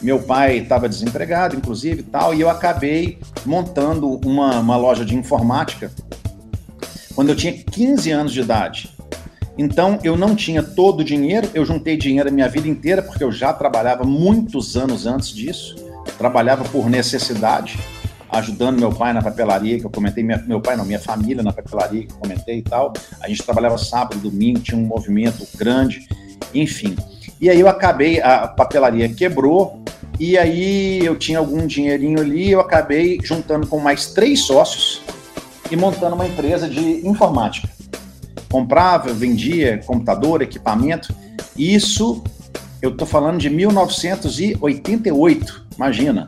Meu 0.01 0.19
pai 0.19 0.57
estava 0.57 0.87
desempregado, 0.87 1.55
inclusive, 1.55 2.03
tal, 2.03 2.33
e 2.33 2.41
eu 2.41 2.49
acabei 2.49 3.17
montando 3.45 4.19
uma, 4.25 4.59
uma 4.59 4.77
loja 4.77 5.03
de 5.03 5.15
informática 5.15 5.91
quando 7.15 7.29
eu 7.29 7.35
tinha 7.35 7.53
15 7.53 8.11
anos 8.11 8.33
de 8.33 8.41
idade. 8.41 8.93
Então, 9.57 9.97
eu 10.03 10.17
não 10.17 10.35
tinha 10.35 10.61
todo 10.61 10.99
o 10.99 11.03
dinheiro, 11.03 11.49
eu 11.53 11.65
juntei 11.65 11.95
dinheiro 11.95 12.27
a 12.27 12.31
minha 12.31 12.49
vida 12.49 12.67
inteira, 12.67 13.01
porque 13.01 13.23
eu 13.23 13.31
já 13.31 13.53
trabalhava 13.53 14.03
muitos 14.03 14.75
anos 14.75 15.07
antes 15.07 15.29
disso, 15.29 15.75
trabalhava 16.17 16.65
por 16.65 16.89
necessidade, 16.89 17.79
ajudando 18.29 18.77
meu 18.77 18.91
pai 18.91 19.13
na 19.13 19.21
papelaria, 19.21 19.79
que 19.79 19.85
eu 19.85 19.89
comentei, 19.89 20.23
minha, 20.23 20.43
meu 20.45 20.59
pai 20.59 20.75
não, 20.75 20.83
minha 20.83 20.99
família 20.99 21.41
na 21.41 21.53
papelaria, 21.53 22.05
que 22.05 22.11
eu 22.11 22.17
comentei 22.17 22.57
e 22.57 22.61
tal. 22.61 22.91
A 23.21 23.29
gente 23.29 23.43
trabalhava 23.43 23.77
sábado, 23.77 24.19
domingo, 24.19 24.59
tinha 24.59 24.77
um 24.77 24.85
movimento 24.85 25.47
grande, 25.57 26.05
enfim. 26.53 26.97
E 27.39 27.49
aí 27.49 27.59
eu 27.59 27.69
acabei, 27.69 28.21
a 28.21 28.49
papelaria 28.49 29.07
quebrou, 29.07 29.81
e 30.19 30.37
aí 30.37 30.99
eu 31.05 31.15
tinha 31.15 31.39
algum 31.39 31.65
dinheirinho 31.65 32.19
ali, 32.19 32.51
eu 32.51 32.59
acabei 32.59 33.19
juntando 33.23 33.67
com 33.67 33.79
mais 33.79 34.07
três 34.07 34.41
sócios 34.41 35.01
e 35.69 35.75
montando 35.75 36.15
uma 36.15 36.25
empresa 36.27 36.69
de 36.69 37.05
informática. 37.07 37.69
Comprava, 38.49 39.13
vendia 39.13 39.79
computador, 39.85 40.41
equipamento. 40.41 41.13
Isso 41.57 42.23
eu 42.81 42.91
estou 42.91 43.05
falando 43.07 43.37
de 43.39 43.49
1988, 43.49 45.65
imagina. 45.75 46.27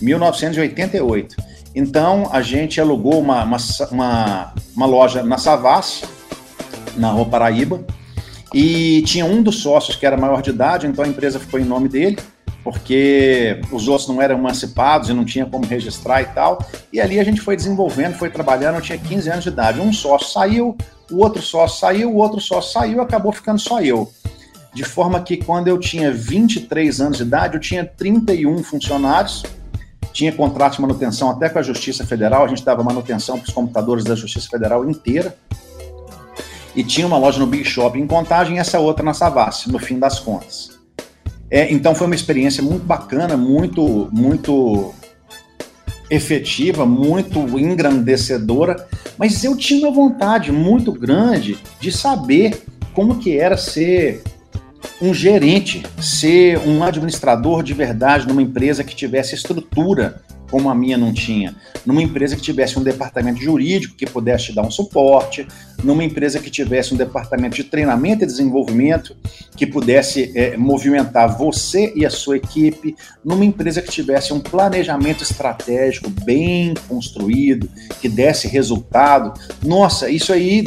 1988. 0.00 1.36
Então 1.74 2.28
a 2.32 2.40
gente 2.40 2.80
alugou 2.80 3.20
uma, 3.20 3.42
uma, 3.44 3.58
uma, 3.90 4.54
uma 4.74 4.86
loja 4.86 5.22
na 5.22 5.36
Savassi, 5.36 6.06
na 6.96 7.10
Rua 7.10 7.26
Paraíba, 7.26 7.84
e 8.54 9.02
tinha 9.02 9.26
um 9.26 9.42
dos 9.42 9.60
sócios 9.60 9.96
que 9.96 10.06
era 10.06 10.16
maior 10.16 10.40
de 10.40 10.48
idade, 10.50 10.86
então 10.86 11.04
a 11.04 11.08
empresa 11.08 11.38
ficou 11.38 11.60
em 11.60 11.64
nome 11.64 11.88
dele, 11.88 12.18
porque 12.66 13.60
os 13.70 13.86
outros 13.86 14.08
não 14.08 14.20
eram 14.20 14.36
emancipados 14.36 15.08
e 15.08 15.14
não 15.14 15.24
tinha 15.24 15.46
como 15.46 15.64
registrar 15.64 16.20
e 16.20 16.24
tal. 16.24 16.58
E 16.92 17.00
ali 17.00 17.20
a 17.20 17.22
gente 17.22 17.40
foi 17.40 17.54
desenvolvendo, 17.54 18.14
foi 18.14 18.28
trabalhando. 18.28 18.74
Eu 18.74 18.80
tinha 18.80 18.98
15 18.98 19.30
anos 19.30 19.44
de 19.44 19.50
idade. 19.50 19.80
Um 19.80 19.92
sócio 19.92 20.32
saiu, 20.32 20.76
o 21.08 21.18
outro 21.18 21.40
sócio 21.40 21.78
saiu, 21.78 22.10
o 22.10 22.16
outro 22.16 22.40
sócio 22.40 22.72
saiu, 22.72 23.00
acabou 23.00 23.30
ficando 23.30 23.60
só 23.60 23.80
eu. 23.80 24.10
De 24.74 24.82
forma 24.82 25.20
que 25.20 25.36
quando 25.36 25.68
eu 25.68 25.78
tinha 25.78 26.10
23 26.12 27.00
anos 27.00 27.18
de 27.18 27.22
idade, 27.22 27.54
eu 27.54 27.60
tinha 27.60 27.86
31 27.86 28.60
funcionários, 28.64 29.44
tinha 30.12 30.32
contrato 30.32 30.74
de 30.74 30.80
manutenção 30.80 31.30
até 31.30 31.48
com 31.48 31.60
a 31.60 31.62
Justiça 31.62 32.04
Federal, 32.04 32.44
a 32.44 32.48
gente 32.48 32.64
dava 32.64 32.82
manutenção 32.82 33.38
para 33.38 33.46
os 33.46 33.54
computadores 33.54 34.02
da 34.02 34.16
Justiça 34.16 34.48
Federal 34.50 34.90
inteira 34.90 35.36
e 36.74 36.82
tinha 36.82 37.06
uma 37.06 37.16
loja 37.16 37.38
no 37.38 37.46
Big 37.46 37.64
Shop 37.64 37.96
em 37.96 38.08
Contagem 38.08 38.56
e 38.56 38.58
essa 38.58 38.80
outra 38.80 39.04
na 39.04 39.14
Savassi, 39.14 39.70
no 39.70 39.78
fim 39.78 40.00
das 40.00 40.18
contas. 40.18 40.75
É, 41.50 41.72
então 41.72 41.94
foi 41.94 42.06
uma 42.06 42.14
experiência 42.14 42.62
muito 42.62 42.84
bacana, 42.84 43.36
muito, 43.36 44.08
muito 44.12 44.94
efetiva, 46.10 46.84
muito 46.84 47.40
engrandecedora, 47.58 48.86
mas 49.18 49.42
eu 49.44 49.56
tinha 49.56 49.86
uma 49.86 49.94
vontade 49.94 50.52
muito 50.52 50.92
grande 50.92 51.58
de 51.80 51.90
saber 51.90 52.62
como 52.94 53.18
que 53.18 53.38
era 53.38 53.56
ser 53.56 54.22
um 55.00 55.12
gerente, 55.12 55.82
ser 56.00 56.58
um 56.58 56.82
administrador 56.82 57.62
de 57.62 57.74
verdade 57.74 58.26
numa 58.26 58.42
empresa 58.42 58.84
que 58.84 58.94
tivesse 58.94 59.34
estrutura 59.34 60.22
como 60.50 60.70
a 60.70 60.74
minha 60.74 60.96
não 60.96 61.12
tinha. 61.12 61.54
Numa 61.84 62.02
empresa 62.02 62.36
que 62.36 62.42
tivesse 62.42 62.78
um 62.78 62.82
departamento 62.82 63.40
jurídico 63.40 63.96
que 63.96 64.06
pudesse 64.06 64.46
te 64.46 64.54
dar 64.54 64.62
um 64.62 64.70
suporte, 64.70 65.46
numa 65.82 66.04
empresa 66.04 66.38
que 66.38 66.50
tivesse 66.50 66.94
um 66.94 66.96
departamento 66.96 67.56
de 67.56 67.64
treinamento 67.64 68.24
e 68.24 68.26
desenvolvimento 68.26 69.16
que 69.56 69.66
pudesse 69.66 70.32
é, 70.34 70.56
movimentar 70.56 71.36
você 71.36 71.92
e 71.94 72.04
a 72.04 72.10
sua 72.10 72.36
equipe, 72.36 72.96
numa 73.24 73.44
empresa 73.44 73.82
que 73.82 73.90
tivesse 73.90 74.32
um 74.32 74.40
planejamento 74.40 75.22
estratégico 75.22 76.10
bem 76.10 76.74
construído, 76.88 77.68
que 78.00 78.08
desse 78.08 78.48
resultado. 78.48 79.32
Nossa, 79.62 80.08
isso 80.08 80.32
aí 80.32 80.62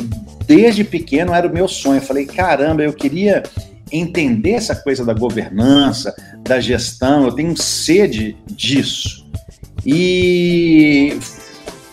desde 0.45 0.83
pequeno 0.83 1.33
era 1.33 1.47
o 1.47 1.53
meu 1.53 1.67
sonho. 1.67 1.97
Eu 1.97 2.01
falei, 2.01 2.25
caramba, 2.25 2.81
eu 2.81 2.93
queria 2.93 3.43
entender 3.91 4.51
essa 4.51 4.75
coisa 4.75 5.05
da 5.05 5.13
governança, 5.13 6.13
da 6.43 6.59
gestão, 6.59 7.25
eu 7.25 7.31
tenho 7.31 7.55
sede 7.57 8.35
disso. 8.47 9.28
E 9.85 11.19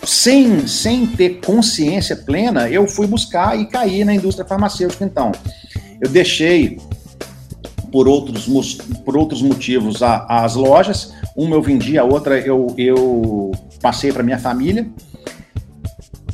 sem, 0.05 0.67
sem 0.67 1.07
ter 1.07 1.41
consciência 1.41 2.17
plena, 2.17 2.69
eu 2.69 2.87
fui 2.87 3.07
buscar 3.07 3.59
e 3.59 3.65
caí 3.67 4.05
na 4.05 4.15
indústria 4.15 4.47
farmacêutica. 4.47 5.03
Então, 5.05 5.33
eu 6.01 6.09
deixei 6.09 6.79
por 7.91 8.07
outros, 8.09 8.47
por 9.05 9.17
outros 9.17 9.43
motivos 9.43 10.03
a, 10.03 10.25
as 10.29 10.55
lojas. 10.55 11.13
Uma 11.35 11.57
eu 11.57 11.63
vendi, 11.63 11.99
a 11.99 12.05
outra 12.05 12.39
eu, 12.39 12.73
eu 12.79 13.51
passei 13.81 14.13
para 14.13 14.23
minha 14.23 14.39
família. 14.39 14.87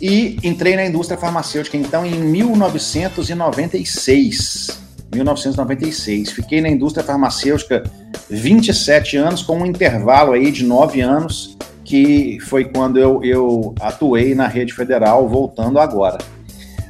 E 0.00 0.36
entrei 0.42 0.74
na 0.74 0.84
indústria 0.84 1.16
farmacêutica, 1.16 1.76
então, 1.76 2.04
em 2.04 2.14
1996. 2.14 4.82
1996. 5.12 6.32
Fiquei 6.32 6.60
na 6.60 6.68
indústria 6.68 7.04
farmacêutica 7.04 7.82
27 8.28 9.16
anos, 9.16 9.42
com 9.42 9.58
um 9.58 9.66
intervalo 9.66 10.32
aí 10.32 10.50
de 10.50 10.64
9 10.64 11.00
anos, 11.00 11.56
que 11.84 12.38
foi 12.40 12.64
quando 12.64 12.98
eu, 12.98 13.22
eu 13.22 13.74
atuei 13.80 14.34
na 14.34 14.46
rede 14.46 14.72
federal, 14.72 15.28
voltando 15.28 15.78
agora. 15.78 16.18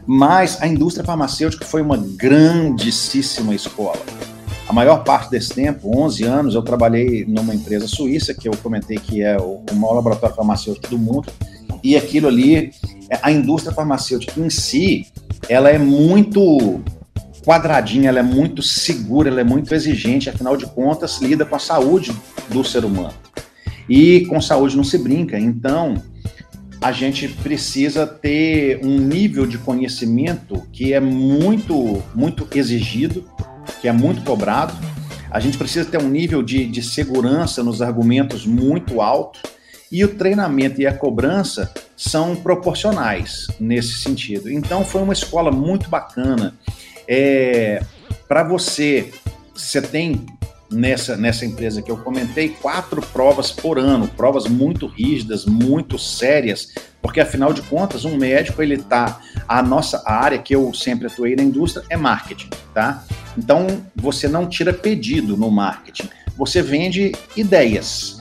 Mas 0.07 0.61
a 0.61 0.67
indústria 0.67 1.05
farmacêutica 1.05 1.65
foi 1.65 1.83
uma 1.83 1.97
grandíssima 1.97 3.55
escola. 3.55 4.01
A 4.69 4.73
maior 4.73 5.05
parte 5.05 5.31
desse 5.31 5.53
tempo, 5.53 5.97
11 5.99 6.25
anos, 6.25 6.55
eu 6.55 6.63
trabalhei 6.63 7.25
numa 7.27 7.55
empresa 7.55 7.87
suíça, 7.87 8.33
que 8.33 8.49
eu 8.49 8.57
comentei 8.63 8.97
que 8.97 9.23
é 9.23 9.37
o, 9.37 9.63
maior 9.75 9.95
laboratório 9.95 10.35
farmacêutico 10.35 10.89
do 10.89 10.99
mundo, 10.99 11.29
e 11.83 11.97
aquilo 11.97 12.29
ali, 12.29 12.73
a 13.21 13.31
indústria 13.31 13.75
farmacêutica 13.75 14.41
em 14.41 14.49
si, 14.49 15.07
ela 15.49 15.69
é 15.69 15.79
muito 15.79 16.81
quadradinha, 17.45 18.09
ela 18.09 18.21
é 18.21 18.23
muito 18.23 18.63
segura, 18.63 19.29
ela 19.29 19.41
é 19.41 19.45
muito 19.45 19.75
exigente, 19.75 20.31
afinal 20.31 20.57
de 20.57 20.67
contas, 20.67 21.21
lida 21.21 21.45
com 21.45 21.57
a 21.57 21.59
saúde 21.59 22.15
do 22.49 22.65
ser 22.65 22.85
humano. 22.85 23.15
E 23.89 24.27
com 24.27 24.41
saúde 24.41 24.77
não 24.77 24.85
se 24.85 24.99
brinca, 24.99 25.39
então 25.39 26.01
a 26.81 26.91
gente 26.91 27.29
precisa 27.29 28.07
ter 28.07 28.81
um 28.85 28.99
nível 28.99 29.47
de 29.47 29.57
conhecimento 29.57 30.67
que 30.73 30.93
é 30.93 30.99
muito, 30.99 32.03
muito 32.15 32.47
exigido, 32.55 33.25
que 33.81 33.87
é 33.87 33.93
muito 33.93 34.23
cobrado. 34.23 34.75
A 35.31 35.39
gente 35.39 35.57
precisa 35.57 35.89
ter 35.89 36.03
um 36.03 36.09
nível 36.09 36.43
de, 36.43 36.67
de 36.67 36.83
segurança 36.83 37.63
nos 37.63 37.81
argumentos 37.81 38.45
muito 38.45 39.01
alto. 39.01 39.41
E 39.93 40.05
o 40.05 40.09
treinamento 40.09 40.81
e 40.81 40.87
a 40.87 40.93
cobrança 40.93 41.73
são 41.97 42.35
proporcionais 42.35 43.47
nesse 43.61 44.01
sentido. 44.01 44.51
Então, 44.51 44.85
foi 44.85 45.03
uma 45.03 45.13
escola 45.13 45.53
muito 45.53 45.89
bacana. 45.89 46.55
É, 47.07 47.83
Para 48.29 48.43
você, 48.43 49.13
você 49.55 49.81
tem 49.83 50.27
nessa, 50.73 51.17
nessa 51.17 51.45
empresa 51.45 51.83
que 51.83 51.91
eu 51.91 51.97
comentei 51.99 52.49
quatro 52.49 53.03
provas 53.03 53.51
por 53.51 53.79
ano, 53.79 54.09
provas 54.09 54.47
muito 54.47 54.87
rígidas, 54.87 55.45
muito 55.45 55.99
sérias, 55.99 56.73
porque 57.01 57.21
afinal 57.21 57.53
de 57.53 57.63
contas, 57.63 58.05
um 58.05 58.17
médico 58.17 58.63
ele 58.63 58.79
tá 58.79 59.21
a 59.47 59.63
nossa 59.63 60.03
área 60.07 60.39
que 60.39 60.55
eu 60.55 60.73
sempre 60.73 61.07
atuei 61.07 61.37
na 61.37 61.43
indústria 61.43 61.85
é 61.91 61.97
marketing, 61.97 62.49
tá? 62.73 63.05
Então 63.37 63.67
você 63.95 64.29
não 64.29 64.47
tira 64.49 64.73
pedido 64.73 65.37
no 65.37 65.51
marketing, 65.51 66.09
você 66.37 66.63
vende 66.63 67.13
ideias. 67.37 68.21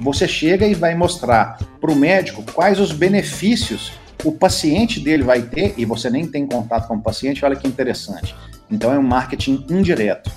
Você 0.00 0.26
chega 0.26 0.66
e 0.66 0.72
vai 0.72 0.94
mostrar 0.94 1.58
para 1.78 1.90
o 1.90 1.96
médico 1.96 2.42
quais 2.54 2.80
os 2.80 2.90
benefícios 2.90 3.92
o 4.24 4.32
paciente 4.32 5.00
dele 5.00 5.22
vai 5.22 5.42
ter, 5.42 5.74
e 5.76 5.84
você 5.84 6.10
nem 6.10 6.26
tem 6.26 6.46
contato 6.46 6.88
com 6.88 6.96
o 6.96 7.02
paciente, 7.02 7.44
olha 7.44 7.56
que 7.56 7.66
interessante. 7.66 8.34
Então 8.70 8.92
é 8.92 8.98
um 8.98 9.02
marketing 9.02 9.64
indireto. 9.68 10.30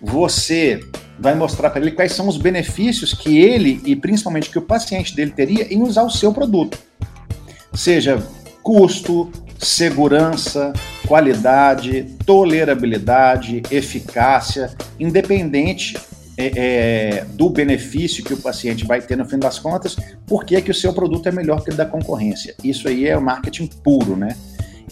Você 0.00 0.80
vai 1.18 1.34
mostrar 1.34 1.70
para 1.70 1.80
ele 1.80 1.90
quais 1.90 2.12
são 2.12 2.28
os 2.28 2.36
benefícios 2.36 3.12
que 3.12 3.38
ele 3.38 3.80
e 3.84 3.96
principalmente 3.96 4.50
que 4.50 4.58
o 4.58 4.62
paciente 4.62 5.14
dele 5.14 5.32
teria 5.32 5.72
em 5.72 5.82
usar 5.82 6.04
o 6.04 6.10
seu 6.10 6.32
produto. 6.32 6.78
Seja 7.74 8.22
custo, 8.62 9.30
segurança, 9.58 10.72
qualidade, 11.06 12.16
tolerabilidade, 12.24 13.62
eficácia, 13.70 14.70
independente 15.00 15.96
é, 16.38 16.52
é, 16.54 17.24
do 17.34 17.50
benefício 17.50 18.22
que 18.22 18.32
o 18.32 18.36
paciente 18.36 18.86
vai 18.86 19.02
ter 19.02 19.16
no 19.16 19.24
fim 19.24 19.38
das 19.38 19.58
contas, 19.58 19.96
por 20.24 20.44
que, 20.44 20.62
que 20.62 20.70
o 20.70 20.74
seu 20.74 20.92
produto 20.92 21.28
é 21.28 21.32
melhor 21.32 21.64
que 21.64 21.70
o 21.70 21.74
da 21.74 21.84
concorrência. 21.84 22.54
Isso 22.62 22.86
aí 22.86 23.08
é 23.08 23.18
marketing 23.18 23.66
puro, 23.66 24.16
né? 24.16 24.36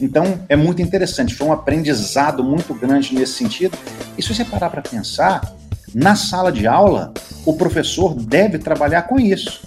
Então 0.01 0.41
é 0.49 0.57
muito 0.57 0.83
interessante, 0.83 1.35
foi 1.37 1.47
um 1.47 1.53
aprendizado 1.53 2.43
muito 2.43 2.75
grande 2.75 3.15
nesse 3.15 3.35
sentido. 3.35 3.79
E 4.19 4.23
se 4.23 4.35
você 4.35 4.45
parar 4.45 4.71
para 4.71 4.83
pensar, 4.83 5.55
na 5.95 6.17
sala 6.17 6.51
de 6.51 6.67
aula, 6.67 7.15
o 7.47 7.55
professor 7.55 8.15
deve 8.15 8.59
trabalhar 8.59 9.03
com 9.03 9.19
isso. 9.19 9.63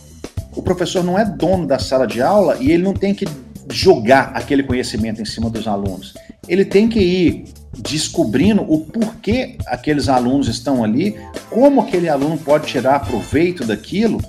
O 0.54 0.62
professor 0.62 1.02
não 1.02 1.18
é 1.18 1.24
dono 1.24 1.66
da 1.66 1.80
sala 1.80 2.06
de 2.06 2.22
aula 2.22 2.58
e 2.60 2.72
ele 2.72 2.84
não 2.84 2.94
tem 2.94 3.16
que 3.16 3.26
jogar 3.72 4.32
aquele 4.34 4.64
conhecimento 4.64 5.22
em 5.22 5.26
cima 5.26 5.50
dos 5.50 5.66
alunos. 5.66 6.14
Ele 6.48 6.66
tem 6.66 6.90
que 6.90 7.00
ir 7.00 7.46
descobrindo 7.82 8.62
o 8.62 8.86
porquê 8.86 9.58
aqueles 9.66 10.10
alunos 10.10 10.48
estão 10.48 10.84
ali, 10.84 11.16
como 11.50 11.82
aquele 11.82 12.10
aluno 12.10 12.38
pode 12.38 12.68
tirar 12.68 13.06
proveito 13.06 13.66
daquilo 13.66 14.20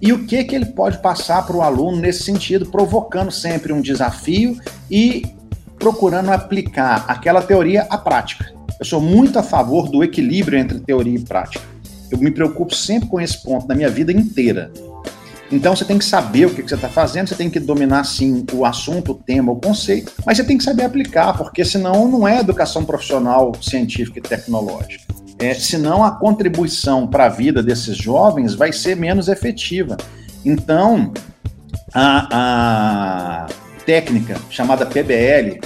e 0.00 0.12
o 0.12 0.26
que 0.26 0.44
que 0.44 0.54
ele 0.54 0.66
pode 0.66 0.98
passar 0.98 1.46
para 1.46 1.56
o 1.56 1.62
aluno 1.62 1.98
nesse 1.98 2.22
sentido, 2.24 2.66
provocando 2.66 3.30
sempre 3.30 3.72
um 3.72 3.80
desafio 3.80 4.58
e 4.90 5.24
procurando 5.78 6.30
aplicar 6.30 7.04
aquela 7.08 7.42
teoria 7.42 7.86
à 7.88 7.96
prática. 7.96 8.52
Eu 8.78 8.84
sou 8.84 9.00
muito 9.00 9.38
a 9.38 9.42
favor 9.42 9.88
do 9.88 10.04
equilíbrio 10.04 10.58
entre 10.58 10.80
teoria 10.80 11.16
e 11.16 11.22
prática. 11.22 11.64
Eu 12.10 12.18
me 12.18 12.30
preocupo 12.30 12.74
sempre 12.74 13.08
com 13.08 13.20
esse 13.20 13.42
ponto 13.42 13.66
na 13.66 13.74
minha 13.74 13.88
vida 13.88 14.12
inteira. 14.12 14.70
Então 15.50 15.76
você 15.76 15.84
tem 15.84 15.98
que 15.98 16.04
saber 16.04 16.46
o 16.46 16.50
que, 16.50 16.62
você 16.62 16.74
está 16.74 16.88
fazendo, 16.88 17.28
você 17.28 17.34
tem 17.34 17.48
que 17.48 17.60
dominar 17.60 18.04
sim 18.04 18.44
o 18.52 18.64
assunto, 18.64 19.12
o 19.12 19.14
tema, 19.14 19.52
o 19.52 19.60
conceito, 19.60 20.12
mas 20.24 20.36
você 20.36 20.44
tem 20.44 20.58
que 20.58 20.64
saber 20.64 20.84
aplicar, 20.84 21.36
porque 21.36 21.64
senão 21.64 22.08
não 22.08 22.26
é 22.26 22.40
educação 22.40 22.84
profissional, 22.84 23.52
científica 23.60 24.18
e 24.18 24.22
tecnológica. 24.22 25.04
É, 25.38 25.54
senão 25.54 26.02
a 26.02 26.12
contribuição 26.12 27.06
para 27.06 27.26
a 27.26 27.28
vida 27.28 27.62
desses 27.62 27.96
jovens 27.96 28.54
vai 28.54 28.72
ser 28.72 28.96
menos 28.96 29.28
efetiva. 29.28 29.96
Então, 30.44 31.12
a, 31.92 33.44
a 33.44 33.46
técnica 33.84 34.36
chamada 34.50 34.86
PBL, 34.86 35.60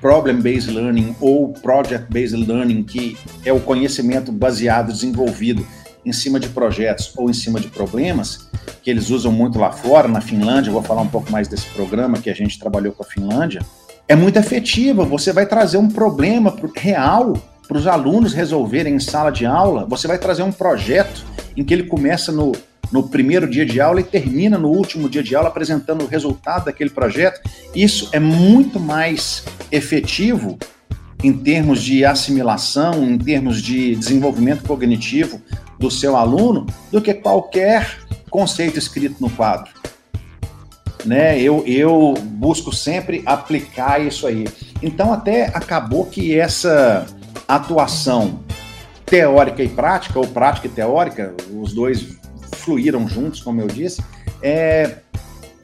Problem 0.00 0.40
Based 0.40 0.70
Learning 0.70 1.16
ou 1.20 1.52
Project 1.52 2.06
Based 2.12 2.36
Learning, 2.36 2.84
que 2.84 3.16
é 3.44 3.52
o 3.52 3.58
conhecimento 3.60 4.30
baseado, 4.30 4.92
desenvolvido 4.92 5.66
em 6.06 6.12
cima 6.12 6.38
de 6.38 6.48
projetos 6.48 7.12
ou 7.16 7.28
em 7.28 7.32
cima 7.32 7.58
de 7.58 7.66
problemas, 7.66 8.48
que 8.80 8.88
eles 8.88 9.10
usam 9.10 9.32
muito 9.32 9.58
lá 9.58 9.72
fora, 9.72 10.06
na 10.06 10.20
Finlândia, 10.20 10.72
vou 10.72 10.82
falar 10.82 11.02
um 11.02 11.08
pouco 11.08 11.30
mais 11.32 11.48
desse 11.48 11.66
programa 11.70 12.18
que 12.18 12.30
a 12.30 12.34
gente 12.34 12.58
trabalhou 12.58 12.92
com 12.92 13.02
a 13.02 13.06
Finlândia, 13.06 13.60
é 14.08 14.14
muito 14.14 14.38
efetiva. 14.38 15.04
Você 15.04 15.32
vai 15.32 15.44
trazer 15.46 15.78
um 15.78 15.88
problema 15.88 16.54
real 16.76 17.32
para 17.66 17.76
os 17.76 17.88
alunos 17.88 18.32
resolverem 18.32 18.94
em 18.94 19.00
sala 19.00 19.32
de 19.32 19.44
aula, 19.44 19.84
você 19.84 20.06
vai 20.06 20.16
trazer 20.16 20.44
um 20.44 20.52
projeto 20.52 21.24
em 21.56 21.64
que 21.64 21.74
ele 21.74 21.82
começa 21.82 22.30
no, 22.30 22.52
no 22.92 23.08
primeiro 23.08 23.50
dia 23.50 23.66
de 23.66 23.80
aula 23.80 24.00
e 24.00 24.04
termina 24.04 24.56
no 24.56 24.68
último 24.68 25.08
dia 25.08 25.24
de 25.24 25.34
aula 25.34 25.48
apresentando 25.48 26.04
o 26.04 26.06
resultado 26.06 26.66
daquele 26.66 26.90
projeto. 26.90 27.40
Isso 27.74 28.08
é 28.12 28.20
muito 28.20 28.78
mais 28.78 29.42
efetivo 29.72 30.56
em 31.24 31.32
termos 31.32 31.82
de 31.82 32.04
assimilação, 32.04 33.02
em 33.02 33.18
termos 33.18 33.60
de 33.60 33.96
desenvolvimento 33.96 34.62
cognitivo 34.62 35.40
do 35.78 35.90
seu 35.90 36.16
aluno, 36.16 36.66
do 36.90 37.00
que 37.00 37.14
qualquer 37.14 37.98
conceito 38.30 38.78
escrito 38.78 39.16
no 39.20 39.30
quadro. 39.30 39.70
Né? 41.04 41.40
Eu, 41.40 41.62
eu 41.66 42.14
busco 42.22 42.74
sempre 42.74 43.22
aplicar 43.24 44.00
isso 44.00 44.26
aí. 44.26 44.46
Então, 44.82 45.12
até 45.12 45.46
acabou 45.46 46.06
que 46.06 46.38
essa 46.38 47.06
atuação 47.46 48.40
teórica 49.04 49.62
e 49.62 49.68
prática, 49.68 50.18
ou 50.18 50.26
prática 50.26 50.66
e 50.66 50.70
teórica, 50.70 51.34
os 51.52 51.72
dois 51.72 52.18
fluíram 52.56 53.08
juntos, 53.08 53.40
como 53.40 53.60
eu 53.60 53.68
disse, 53.68 54.02
é, 54.42 54.96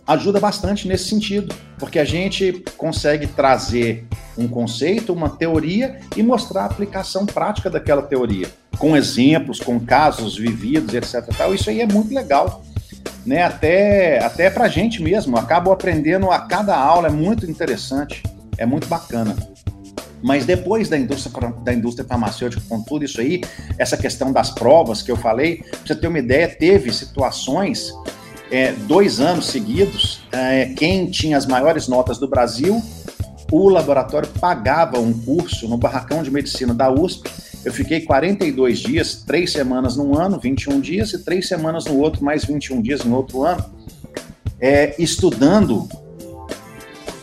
ajuda 0.07 0.38
bastante 0.38 0.87
nesse 0.87 1.09
sentido, 1.09 1.55
porque 1.79 1.98
a 1.98 2.05
gente 2.05 2.62
consegue 2.77 3.27
trazer 3.27 4.07
um 4.38 4.46
conceito, 4.46 5.12
uma 5.12 5.29
teoria 5.29 5.98
e 6.16 6.22
mostrar 6.22 6.62
a 6.62 6.66
aplicação 6.66 7.27
prática 7.27 7.68
daquela 7.68 8.03
teoria, 8.03 8.48
com 8.83 8.97
exemplos, 8.97 9.61
com 9.61 9.79
casos 9.79 10.37
vividos, 10.37 10.92
etc. 10.92 11.33
Tal. 11.38 11.55
Isso 11.55 11.71
aí 11.71 11.81
é 11.81 11.87
muito 11.87 12.12
legal. 12.12 12.64
né? 13.25 13.45
Até, 13.45 14.18
até 14.18 14.51
para 14.51 14.64
a 14.64 14.68
gente 14.68 15.01
mesmo. 15.01 15.37
Acabo 15.37 15.71
aprendendo 15.71 16.29
a 16.33 16.40
cada 16.40 16.77
aula, 16.77 17.07
é 17.07 17.11
muito 17.11 17.49
interessante, 17.49 18.25
é 18.59 18.66
muito 18.66 18.88
bacana. 18.88 19.37
Mas 20.21 20.45
depois 20.45 20.88
da 20.88 20.99
indústria, 20.99 21.55
da 21.62 21.73
indústria 21.73 22.05
farmacêutica, 22.05 22.61
com 22.68 22.83
tudo 22.83 23.05
isso 23.05 23.21
aí, 23.21 23.42
essa 23.79 23.97
questão 23.97 24.33
das 24.33 24.51
provas 24.51 25.01
que 25.01 25.12
eu 25.12 25.16
falei, 25.16 25.59
pra 25.59 25.79
você 25.87 25.95
ter 25.95 26.09
uma 26.09 26.18
ideia, 26.18 26.49
teve 26.49 26.92
situações, 26.92 27.92
é, 28.51 28.73
dois 28.73 29.21
anos 29.21 29.47
seguidos, 29.47 30.25
é, 30.33 30.66
quem 30.77 31.09
tinha 31.09 31.37
as 31.37 31.47
maiores 31.47 31.87
notas 31.87 32.18
do 32.18 32.27
Brasil, 32.27 32.83
o 33.49 33.68
laboratório 33.68 34.29
pagava 34.40 34.99
um 34.99 35.12
curso 35.12 35.68
no 35.68 35.77
barracão 35.77 36.21
de 36.25 36.33
medicina 36.33 36.75
da 36.75 36.90
USP. 36.90 37.31
Eu 37.64 37.72
fiquei 37.72 38.01
42 38.01 38.81
dias, 38.81 39.22
três 39.27 39.53
semanas 39.53 39.96
num 39.96 40.18
ano, 40.18 40.38
21 40.38 40.81
dias, 40.81 41.12
e 41.12 41.25
três 41.25 41.46
semanas 41.46 41.85
no 41.85 41.98
outro, 41.98 42.25
mais 42.25 42.44
21 42.44 42.83
dias 42.83 43.05
no 43.05 43.14
outro 43.16 43.42
ano, 43.44 43.64
é, 44.61 44.94
estudando 44.98 45.88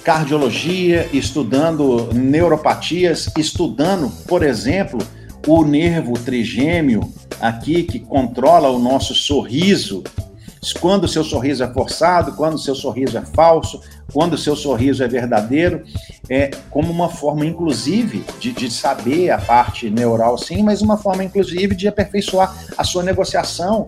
cardiologia, 0.04 1.08
estudando 1.12 2.14
neuropatias, 2.14 3.30
estudando, 3.38 4.10
por 4.28 4.42
exemplo, 4.42 5.00
o 5.46 5.64
nervo 5.64 6.14
trigêmeo 6.14 7.14
aqui 7.40 7.84
que 7.84 8.00
controla 8.00 8.70
o 8.70 8.80
nosso 8.80 9.14
sorriso. 9.14 10.04
Quando 10.80 11.06
o 11.06 11.08
seu 11.08 11.24
sorriso 11.24 11.64
é 11.64 11.68
forçado, 11.68 12.34
quando 12.34 12.56
o 12.56 12.60
seu 12.60 12.76
sorriso 12.76 13.18
é 13.18 13.22
falso, 13.22 13.82
quando 14.12 14.34
o 14.34 14.38
seu 14.38 14.56
sorriso 14.56 15.04
é 15.04 15.08
verdadeiro, 15.08 15.84
é 16.30 16.52
como 16.70 16.92
uma 16.92 17.10
forma, 17.10 17.46
inclusive, 17.46 18.24
de, 18.40 18.52
de 18.52 18.70
saber 18.70 19.30
a 19.32 19.38
parte 19.38 19.90
neural, 19.90 20.38
sim, 20.38 20.64
mas 20.64 20.82
uma 20.82 20.98
forma, 20.98 21.24
inclusive, 21.24 21.76
de 21.76 21.88
aperfeiçoar 21.88 22.54
a 22.78 22.84
sua 22.84 23.04
negociação 23.04 23.86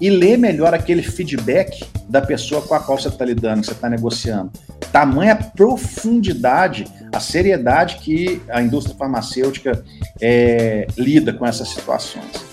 e 0.00 0.10
ler 0.10 0.36
melhor 0.36 0.74
aquele 0.74 1.02
feedback 1.02 1.84
da 2.08 2.20
pessoa 2.20 2.62
com 2.62 2.74
a 2.74 2.80
qual 2.80 2.98
você 2.98 3.08
está 3.08 3.24
lidando, 3.24 3.60
que 3.60 3.66
você 3.66 3.72
está 3.72 3.88
negociando. 3.88 4.50
Tamanha 4.90 5.36
profundidade, 5.36 6.86
a 7.12 7.20
seriedade 7.20 7.96
que 7.96 8.42
a 8.48 8.60
indústria 8.60 8.96
farmacêutica 8.96 9.84
é, 10.20 10.86
lida 10.96 11.32
com 11.32 11.46
essas 11.46 11.68
situações. 11.68 12.44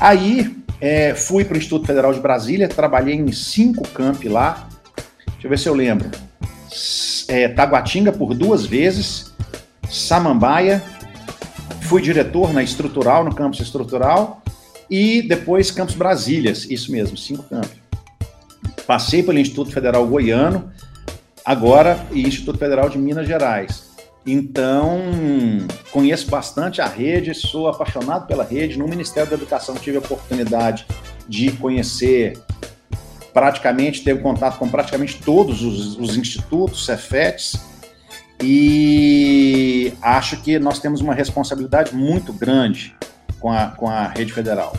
Aí 0.00 0.59
é, 0.80 1.14
fui 1.14 1.44
para 1.44 1.54
o 1.54 1.58
Instituto 1.58 1.86
Federal 1.86 2.12
de 2.12 2.20
Brasília, 2.20 2.68
trabalhei 2.68 3.14
em 3.14 3.30
cinco 3.32 3.86
campi 3.88 4.28
lá. 4.28 4.68
Deixa 5.26 5.46
eu 5.46 5.50
ver 5.50 5.58
se 5.58 5.68
eu 5.68 5.74
lembro. 5.74 6.10
É, 7.28 7.48
Taguatinga 7.48 8.12
por 8.12 8.34
duas 8.34 8.64
vezes, 8.64 9.32
Samambaia, 9.88 10.82
fui 11.82 12.00
diretor 12.00 12.52
na 12.52 12.62
estrutural, 12.62 13.24
no 13.24 13.34
campus 13.34 13.60
estrutural, 13.60 14.42
e 14.90 15.22
depois 15.22 15.70
Campos 15.70 15.94
Brasílias, 15.94 16.64
isso 16.68 16.90
mesmo, 16.90 17.16
cinco 17.16 17.44
campos. 17.44 17.78
Passei 18.86 19.22
pelo 19.22 19.38
Instituto 19.38 19.70
Federal 19.70 20.04
Goiano, 20.06 20.72
agora 21.44 22.04
e 22.10 22.22
Instituto 22.22 22.58
Federal 22.58 22.88
de 22.88 22.98
Minas 22.98 23.26
Gerais. 23.26 23.90
Então, 24.26 24.98
conheço 25.90 26.30
bastante 26.30 26.80
a 26.80 26.86
rede, 26.86 27.34
sou 27.34 27.68
apaixonado 27.68 28.26
pela 28.26 28.44
rede. 28.44 28.78
No 28.78 28.86
Ministério 28.88 29.28
da 29.28 29.36
Educação 29.36 29.74
tive 29.74 29.96
a 29.96 30.00
oportunidade 30.00 30.86
de 31.28 31.52
conhecer 31.52 32.38
praticamente, 33.32 34.02
teve 34.02 34.20
contato 34.20 34.58
com 34.58 34.68
praticamente 34.68 35.20
todos 35.22 35.62
os, 35.62 35.96
os 35.98 36.16
institutos, 36.16 36.84
Cefetes, 36.84 37.60
e 38.42 39.92
acho 40.02 40.40
que 40.42 40.58
nós 40.58 40.78
temos 40.78 41.00
uma 41.00 41.14
responsabilidade 41.14 41.94
muito 41.94 42.32
grande 42.32 42.94
com 43.38 43.52
a, 43.52 43.66
com 43.66 43.88
a 43.88 44.08
rede 44.08 44.32
federal. 44.32 44.74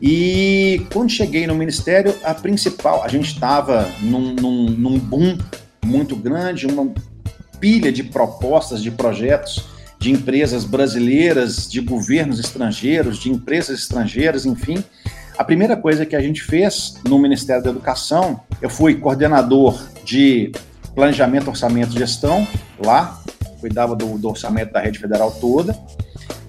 E 0.00 0.86
quando 0.92 1.10
cheguei 1.10 1.46
no 1.46 1.54
ministério, 1.54 2.14
a 2.22 2.34
principal, 2.34 3.02
a 3.02 3.08
gente 3.08 3.32
estava 3.32 3.90
num, 4.00 4.34
num, 4.34 4.70
num 4.70 4.98
boom 4.98 5.38
muito 5.84 6.14
grande, 6.14 6.66
uma 6.66 6.92
pilha 7.58 7.90
de 7.90 8.02
propostas, 8.02 8.82
de 8.82 8.90
projetos 8.90 9.73
de 10.04 10.10
empresas 10.10 10.64
brasileiras, 10.66 11.66
de 11.66 11.80
governos 11.80 12.38
estrangeiros, 12.38 13.18
de 13.18 13.30
empresas 13.30 13.78
estrangeiras, 13.80 14.44
enfim. 14.44 14.84
A 15.38 15.42
primeira 15.42 15.78
coisa 15.78 16.04
que 16.04 16.14
a 16.14 16.20
gente 16.20 16.42
fez 16.42 16.96
no 17.08 17.18
Ministério 17.18 17.64
da 17.64 17.70
Educação, 17.70 18.38
eu 18.60 18.68
fui 18.68 18.96
coordenador 18.96 19.82
de 20.04 20.52
planejamento, 20.94 21.48
orçamento 21.48 21.96
e 21.96 21.98
gestão 21.98 22.46
lá, 22.84 23.18
cuidava 23.60 23.96
do, 23.96 24.18
do 24.18 24.28
orçamento 24.28 24.74
da 24.74 24.80
rede 24.80 24.98
federal 24.98 25.30
toda. 25.40 25.74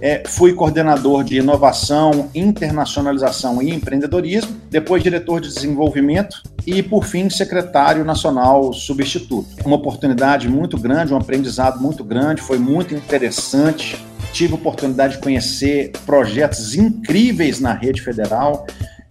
É, 0.02 0.24
fui 0.28 0.54
coordenador 0.54 1.24
de 1.24 1.38
inovação, 1.38 2.30
internacionalização 2.36 3.62
e 3.62 3.74
empreendedorismo, 3.74 4.56
depois 4.70 5.02
diretor 5.02 5.40
de 5.40 5.48
desenvolvimento 5.48 6.44
e, 6.66 6.84
por 6.84 7.06
fim, 7.06 7.30
secretário 7.30 8.04
nacional 8.04 8.74
substituto. 8.74 9.48
Uma 9.66 9.78
oportunidade 9.78 10.50
muito 10.50 10.78
grande, 10.78 11.14
um 11.14 11.18
aprendizado 11.18 11.80
muito 11.80 12.04
grande, 12.04 12.42
foi 12.42 12.60
muito 12.60 12.94
interessante. 12.94 14.04
Tive 14.34 14.54
a 14.54 14.58
oportunidade 14.58 15.16
de 15.16 15.22
conhecer 15.22 15.92
projetos 16.06 16.76
incríveis 16.76 17.60
na 17.60 17.74
rede 17.74 18.02
federal. 18.02 18.66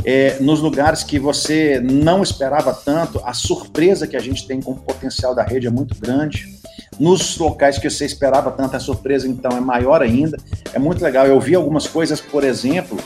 É, 0.05 0.37
nos 0.39 0.61
lugares 0.61 1.03
que 1.03 1.19
você 1.19 1.81
não 1.81 2.23
esperava 2.23 2.75
tanto, 2.75 3.23
a 3.25 3.33
surpresa 3.33 4.07
que 4.07 4.17
a 4.17 4.21
gente 4.21 4.47
tem 4.47 4.61
com 4.61 4.73
o 4.73 4.77
potencial 4.77 5.35
da 5.35 5.43
rede 5.43 5.67
é 5.67 5.71
muito 5.71 5.99
grande. 5.99 6.54
Nos 6.99 7.37
locais 7.39 7.79
que 7.79 7.89
você 7.89 8.05
esperava 8.05 8.51
tanto, 8.51 8.77
a 8.77 8.81
surpresa 8.81 9.27
então 9.29 9.57
é 9.57 9.61
maior 9.61 10.03
ainda. 10.03 10.39
É 10.73 10.79
muito 10.79 11.03
legal. 11.03 11.27
Eu 11.27 11.41
vi 11.41 11.55
algumas 11.55 11.87
coisas, 11.87 12.21
por 12.21 12.45
exemplo, 12.45 12.99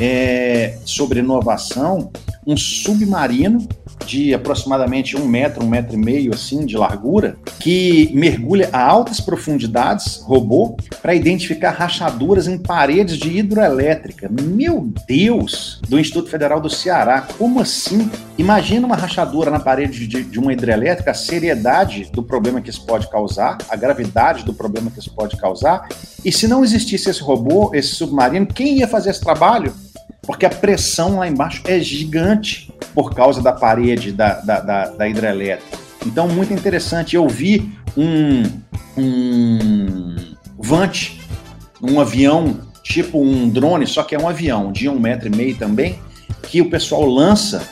é, 0.00 0.78
sobre 0.84 1.20
inovação, 1.20 2.10
um 2.46 2.56
submarino 2.56 3.66
de 4.06 4.34
aproximadamente 4.34 5.16
um 5.16 5.26
metro, 5.26 5.64
um 5.64 5.68
metro 5.68 5.94
e 5.94 5.98
meio 5.98 6.34
assim 6.34 6.64
de 6.64 6.76
largura, 6.76 7.36
que 7.60 8.10
mergulha 8.14 8.68
a 8.72 8.82
altas 8.82 9.20
profundidades, 9.20 10.22
robô, 10.22 10.76
para 11.02 11.14
identificar 11.14 11.70
rachaduras 11.70 12.46
em 12.46 12.58
paredes 12.58 13.16
de 13.16 13.36
hidroelétrica. 13.38 14.28
Meu 14.28 14.90
Deus! 15.06 15.80
Do 15.88 15.98
Instituto 15.98 16.30
Federal 16.30 16.60
do 16.60 16.70
Ceará. 16.70 17.26
Como 17.38 17.60
assim? 17.60 18.10
Imagina 18.36 18.86
uma 18.86 18.96
rachadura 18.96 19.50
na 19.50 19.58
parede 19.58 20.06
de, 20.06 20.22
de 20.22 20.38
uma 20.38 20.52
hidrelétrica, 20.52 21.10
a 21.10 21.14
seriedade 21.14 22.10
do 22.12 22.22
problema 22.22 22.60
que 22.60 22.70
isso 22.70 22.84
pode 22.84 23.08
causar, 23.10 23.58
a 23.68 23.76
gravidade 23.76 24.44
do 24.44 24.54
problema 24.54 24.90
que 24.90 24.98
isso 24.98 25.12
pode 25.12 25.36
causar. 25.36 25.88
E 26.24 26.32
se 26.32 26.46
não 26.46 26.64
existisse 26.64 27.10
esse 27.10 27.22
robô, 27.22 27.70
esse 27.74 27.94
submarino, 27.94 28.46
quem 28.46 28.78
ia 28.78 28.88
fazer 28.88 29.10
esse 29.10 29.20
trabalho? 29.20 29.72
Porque 30.28 30.44
a 30.44 30.50
pressão 30.50 31.16
lá 31.16 31.26
embaixo 31.26 31.62
é 31.64 31.80
gigante 31.80 32.70
por 32.94 33.14
causa 33.14 33.40
da 33.40 33.50
parede 33.50 34.12
da, 34.12 34.34
da, 34.42 34.60
da, 34.60 34.84
da 34.90 35.08
hidrelétrica. 35.08 35.78
Então, 36.04 36.28
muito 36.28 36.52
interessante. 36.52 37.16
Eu 37.16 37.26
vi 37.26 37.72
um, 37.96 38.42
um 38.94 40.16
Vant, 40.58 41.12
um 41.80 41.98
avião 41.98 42.60
tipo 42.82 43.18
um 43.18 43.48
drone, 43.48 43.86
só 43.86 44.02
que 44.02 44.14
é 44.14 44.18
um 44.18 44.28
avião 44.28 44.70
de 44.70 44.86
um 44.86 45.00
metro 45.00 45.28
e 45.28 45.34
meio 45.34 45.56
também, 45.56 45.98
que 46.42 46.60
o 46.60 46.68
pessoal 46.68 47.06
lança 47.06 47.66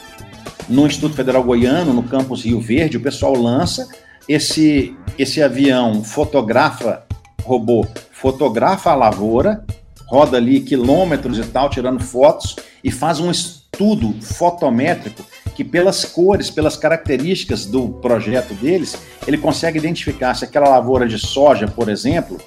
no 0.66 0.86
Instituto 0.86 1.14
Federal 1.14 1.44
Goiano, 1.44 1.92
no 1.92 2.04
campus 2.04 2.42
Rio 2.42 2.58
Verde, 2.58 2.96
o 2.96 3.02
pessoal 3.02 3.34
lança 3.34 3.86
esse, 4.26 4.96
esse 5.18 5.42
avião 5.42 6.02
fotografa, 6.02 7.02
robô, 7.44 7.86
fotografa 8.10 8.92
a 8.92 8.94
lavoura, 8.94 9.62
roda 10.06 10.36
ali 10.36 10.60
quilômetros 10.60 11.38
e 11.38 11.44
tal, 11.44 11.68
tirando 11.68 12.02
fotos, 12.02 12.56
e 12.82 12.90
faz 12.90 13.20
um 13.20 13.30
estudo 13.30 14.14
fotométrico 14.22 15.24
que, 15.54 15.64
pelas 15.64 16.04
cores, 16.04 16.50
pelas 16.50 16.76
características 16.76 17.66
do 17.66 17.88
projeto 17.88 18.54
deles, 18.54 18.96
ele 19.26 19.38
consegue 19.38 19.78
identificar 19.78 20.34
se 20.34 20.44
aquela 20.44 20.68
lavoura 20.68 21.08
de 21.08 21.18
soja, 21.18 21.66
por 21.66 21.88
exemplo, 21.88 22.38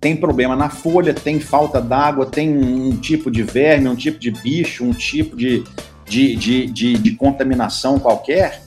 tem 0.00 0.16
problema 0.16 0.56
na 0.56 0.68
folha, 0.68 1.14
tem 1.14 1.38
falta 1.38 1.80
d'água, 1.80 2.26
tem 2.26 2.48
um 2.50 2.96
tipo 2.96 3.30
de 3.30 3.42
verme, 3.42 3.88
um 3.88 3.94
tipo 3.94 4.18
de 4.18 4.32
bicho, 4.32 4.84
um 4.84 4.92
tipo 4.92 5.36
de, 5.36 5.62
de, 6.04 6.34
de, 6.34 6.66
de, 6.66 6.94
de 6.94 7.10
contaminação 7.12 8.00
qualquer. 8.00 8.62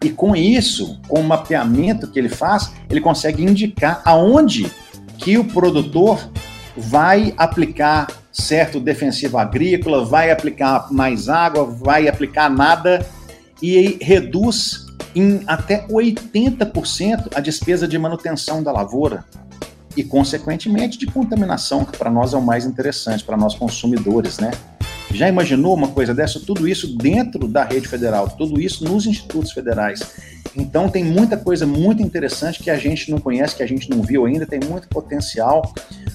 E 0.00 0.10
com 0.10 0.36
isso, 0.36 1.00
com 1.08 1.20
o 1.20 1.24
mapeamento 1.24 2.06
que 2.06 2.16
ele 2.16 2.28
faz, 2.28 2.72
ele 2.88 3.00
consegue 3.00 3.42
indicar 3.42 4.00
aonde 4.04 4.70
que 5.18 5.36
o 5.36 5.44
produtor 5.44 6.30
vai 6.78 7.34
aplicar 7.36 8.06
certo 8.32 8.78
defensivo 8.78 9.36
agrícola, 9.36 10.04
vai 10.04 10.30
aplicar 10.30 10.92
mais 10.92 11.28
água, 11.28 11.64
vai 11.64 12.08
aplicar 12.08 12.48
nada 12.48 13.04
e 13.60 13.98
reduz 14.00 14.86
em 15.14 15.42
até 15.46 15.86
80% 15.88 17.30
a 17.34 17.40
despesa 17.40 17.88
de 17.88 17.98
manutenção 17.98 18.62
da 18.62 18.70
lavoura 18.70 19.24
e, 19.96 20.04
consequentemente, 20.04 20.96
de 20.96 21.06
contaminação, 21.06 21.84
que 21.84 21.96
para 21.96 22.10
nós 22.10 22.32
é 22.32 22.36
o 22.36 22.42
mais 22.42 22.64
interessante, 22.64 23.24
para 23.24 23.36
nós 23.36 23.54
consumidores, 23.54 24.38
né? 24.38 24.52
Já 25.10 25.28
imaginou 25.28 25.74
uma 25.74 25.88
coisa 25.88 26.14
dessa? 26.14 26.38
Tudo 26.38 26.68
isso 26.68 26.96
dentro 26.96 27.48
da 27.48 27.64
rede 27.64 27.88
federal, 27.88 28.28
tudo 28.28 28.60
isso 28.60 28.84
nos 28.84 29.06
institutos 29.06 29.52
federais. 29.52 30.00
Então 30.54 30.88
tem 30.88 31.02
muita 31.02 31.36
coisa 31.36 31.66
muito 31.66 32.02
interessante 32.02 32.62
que 32.62 32.70
a 32.70 32.76
gente 32.76 33.10
não 33.10 33.18
conhece, 33.18 33.56
que 33.56 33.62
a 33.62 33.66
gente 33.66 33.88
não 33.90 34.02
viu 34.02 34.26
ainda, 34.26 34.46
tem 34.46 34.60
muito 34.60 34.88
potencial. 34.88 35.72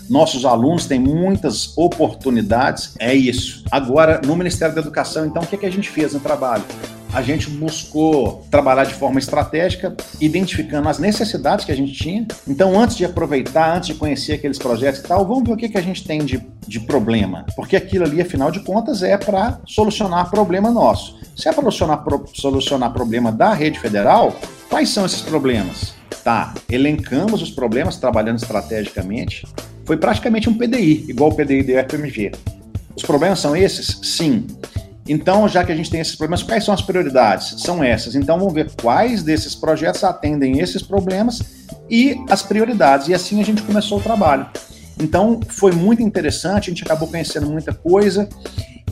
Nossos 0.09 0.45
alunos 0.45 0.85
têm 0.85 0.99
muitas 0.99 1.77
oportunidades. 1.77 2.95
É 2.99 3.13
isso. 3.13 3.63
Agora, 3.71 4.21
no 4.25 4.35
Ministério 4.35 4.75
da 4.75 4.81
Educação, 4.81 5.25
então, 5.25 5.43
o 5.43 5.47
que, 5.47 5.55
é 5.55 5.57
que 5.59 5.65
a 5.65 5.71
gente 5.71 5.89
fez 5.89 6.13
no 6.13 6.19
trabalho? 6.19 6.63
a 7.13 7.21
gente 7.21 7.47
buscou 7.47 8.43
trabalhar 8.49 8.85
de 8.85 8.95
forma 8.95 9.19
estratégica, 9.19 9.95
identificando 10.19 10.89
as 10.89 10.97
necessidades 10.97 11.63
que 11.63 11.71
a 11.71 11.75
gente 11.75 11.93
tinha. 11.93 12.25
Então, 12.47 12.77
antes 12.77 12.97
de 12.97 13.05
aproveitar, 13.05 13.77
antes 13.77 13.87
de 13.87 13.93
conhecer 13.93 14.33
aqueles 14.33 14.57
projetos 14.57 14.99
e 14.99 15.03
tal, 15.03 15.25
vamos 15.25 15.43
ver 15.43 15.53
o 15.53 15.57
que, 15.57 15.69
que 15.69 15.77
a 15.77 15.81
gente 15.81 16.03
tem 16.03 16.25
de, 16.25 16.43
de 16.67 16.79
problema. 16.79 17.45
Porque 17.55 17.75
aquilo 17.75 18.03
ali, 18.03 18.19
afinal 18.19 18.49
de 18.49 18.61
contas, 18.61 19.03
é 19.03 19.15
para 19.15 19.59
solucionar 19.67 20.31
problema 20.31 20.71
nosso. 20.71 21.19
Se 21.37 21.47
é 21.47 21.53
para 21.53 21.61
solucionar, 21.61 22.03
solucionar 22.33 22.91
problema 22.91 23.31
da 23.31 23.53
rede 23.53 23.79
federal, 23.79 24.35
quais 24.67 24.89
são 24.89 25.05
esses 25.05 25.21
problemas? 25.21 25.93
Tá, 26.23 26.53
elencamos 26.69 27.43
os 27.43 27.51
problemas 27.51 27.97
trabalhando 27.97 28.39
estrategicamente. 28.39 29.45
Foi 29.85 29.97
praticamente 29.97 30.49
um 30.49 30.57
PDI, 30.57 31.05
igual 31.09 31.31
o 31.31 31.35
PDI 31.35 31.63
do 31.63 31.71
FMG. 31.89 32.31
Os 32.95 33.03
problemas 33.03 33.39
são 33.39 33.55
esses? 33.55 33.99
Sim. 34.03 34.47
Então, 35.07 35.47
já 35.49 35.63
que 35.63 35.71
a 35.71 35.75
gente 35.75 35.89
tem 35.89 35.99
esses 35.99 36.15
problemas, 36.15 36.43
quais 36.43 36.63
são 36.63 36.73
as 36.73 36.81
prioridades? 36.81 37.61
São 37.61 37.83
essas. 37.83 38.15
Então, 38.15 38.39
vamos 38.39 38.53
ver 38.53 38.71
quais 38.81 39.21
desses 39.21 39.53
projetos 39.53 40.03
atendem 40.03 40.59
esses 40.59 40.81
problemas 40.81 41.41
e 41.89 42.15
as 42.29 42.41
prioridades. 42.41 43.09
E 43.09 43.13
assim 43.13 43.41
a 43.41 43.45
gente 43.45 43.61
começou 43.63 43.99
o 43.99 44.01
trabalho. 44.01 44.47
Então, 44.97 45.41
foi 45.49 45.71
muito 45.73 46.01
interessante, 46.01 46.69
a 46.69 46.73
gente 46.73 46.83
acabou 46.83 47.07
conhecendo 47.07 47.47
muita 47.47 47.73
coisa 47.73 48.29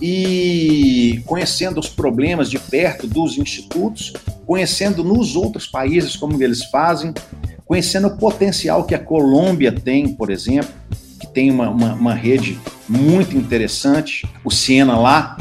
e 0.01 1.21
conhecendo 1.25 1.79
os 1.79 1.87
problemas 1.87 2.49
de 2.49 2.57
perto 2.57 3.07
dos 3.07 3.37
institutos, 3.37 4.11
conhecendo 4.45 5.03
nos 5.03 5.35
outros 5.35 5.67
países 5.67 6.15
como 6.15 6.41
eles 6.43 6.65
fazem, 6.65 7.13
conhecendo 7.65 8.07
o 8.07 8.17
potencial 8.17 8.83
que 8.83 8.95
a 8.95 8.99
Colômbia 8.99 9.71
tem, 9.71 10.09
por 10.09 10.31
exemplo, 10.31 10.80
tem 11.33 11.51
uma, 11.51 11.69
uma, 11.69 11.93
uma 11.93 12.13
rede 12.13 12.59
muito 12.87 13.37
interessante, 13.37 14.27
o 14.43 14.51
Siena 14.51 14.97
lá, 14.97 15.37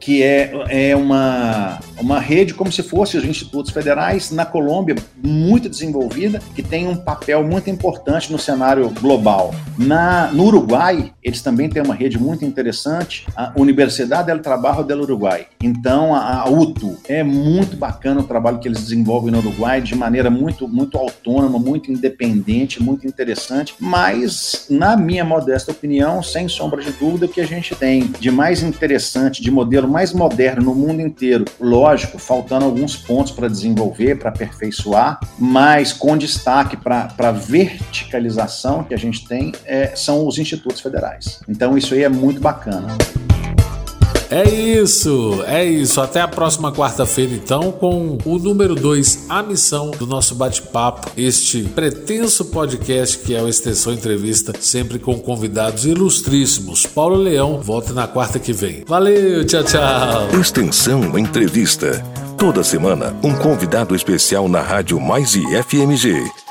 que 0.00 0.22
é, 0.22 0.52
é 0.68 0.96
uma, 0.96 1.78
uma 2.00 2.18
rede 2.18 2.54
como 2.54 2.70
se 2.70 2.82
fosse 2.82 3.16
os 3.16 3.24
institutos 3.24 3.72
federais 3.72 4.30
na 4.30 4.44
Colômbia, 4.44 4.96
muito 5.22 5.68
desenvolvida, 5.68 6.40
que 6.54 6.62
tem 6.62 6.86
um 6.88 6.96
papel 6.96 7.44
muito 7.44 7.70
importante 7.70 8.30
no 8.30 8.38
cenário 8.38 8.88
global. 9.00 9.54
Na, 9.78 10.30
no 10.32 10.44
Uruguai, 10.44 11.12
eles 11.22 11.42
também 11.42 11.68
têm 11.68 11.82
uma 11.82 11.94
rede 11.94 12.18
muito 12.18 12.44
interessante, 12.44 13.26
a 13.36 13.52
Universidade 13.56 14.26
del 14.26 14.40
Trabajo 14.40 14.82
del 14.82 15.00
Uruguai. 15.00 15.46
Então, 15.62 16.14
a, 16.14 16.42
a 16.42 16.50
UTU 16.50 16.98
é 17.08 17.22
muito 17.22 17.76
bacana 17.76 18.20
o 18.20 18.24
trabalho 18.24 18.58
que 18.58 18.68
eles 18.68 18.80
desenvolvem 18.80 19.32
no 19.32 19.38
Uruguai 19.38 19.80
de 19.80 19.94
maneira 19.94 20.30
muito, 20.30 20.68
muito 20.68 20.98
autônoma, 20.98 21.58
muito 21.58 21.90
independente, 21.90 22.82
muito 22.82 23.06
interessante, 23.06 23.74
mas, 23.80 24.66
na 24.70 24.96
minha 24.96 25.24
modesta 25.24 25.72
opinião, 25.72 26.22
sem 26.22 26.48
sombra 26.48 26.82
de 26.82 26.92
dúvida, 26.92 27.26
o 27.26 27.28
que 27.28 27.40
a 27.40 27.46
gente 27.46 27.74
tem 27.74 28.10
de 28.18 28.30
mais 28.30 28.62
interessante, 28.62 29.42
de 29.42 29.50
modelo 29.50 29.88
mais 29.88 30.12
moderno 30.12 30.64
no 30.64 30.74
mundo 30.74 31.00
inteiro, 31.00 31.44
lógico, 31.84 32.18
faltando 32.18 32.64
alguns 32.64 32.96
pontos 32.96 33.30
para 33.30 33.46
desenvolver, 33.46 34.18
para 34.18 34.30
aperfeiçoar, 34.30 35.20
mas 35.38 35.92
com 35.92 36.16
destaque 36.16 36.78
para 36.78 37.12
a 37.18 37.30
verticalização 37.30 38.82
que 38.82 38.94
a 38.94 38.96
gente 38.96 39.28
tem, 39.28 39.52
é, 39.66 39.94
são 39.94 40.26
os 40.26 40.38
institutos 40.38 40.80
federais. 40.80 41.40
Então, 41.46 41.76
isso 41.76 41.92
aí 41.92 42.02
é 42.02 42.08
muito 42.08 42.40
bacana. 42.40 42.88
É 44.34 44.50
isso, 44.50 45.44
é 45.46 45.64
isso. 45.64 46.00
Até 46.00 46.20
a 46.20 46.26
próxima 46.26 46.72
quarta-feira, 46.72 47.32
então, 47.32 47.70
com 47.70 48.18
o 48.24 48.36
número 48.36 48.74
2, 48.74 49.26
a 49.28 49.44
missão 49.44 49.92
do 49.92 50.08
nosso 50.08 50.34
bate-papo, 50.34 51.08
este 51.16 51.62
pretenso 51.62 52.46
podcast 52.46 53.18
que 53.18 53.32
é 53.32 53.40
o 53.40 53.48
Extensão 53.48 53.92
Entrevista, 53.92 54.52
sempre 54.58 54.98
com 54.98 55.16
convidados 55.20 55.86
ilustríssimos. 55.86 56.84
Paulo 56.84 57.14
Leão 57.14 57.60
volta 57.60 57.92
na 57.92 58.08
quarta 58.08 58.40
que 58.40 58.52
vem. 58.52 58.82
Valeu, 58.88 59.44
tchau, 59.44 59.62
tchau. 59.62 60.28
Extensão 60.40 61.16
Entrevista. 61.16 62.04
Toda 62.36 62.64
semana, 62.64 63.16
um 63.22 63.36
convidado 63.36 63.94
especial 63.94 64.48
na 64.48 64.60
Rádio 64.60 65.00
Mais 65.00 65.36
e 65.36 65.44
FMG. 65.62 66.43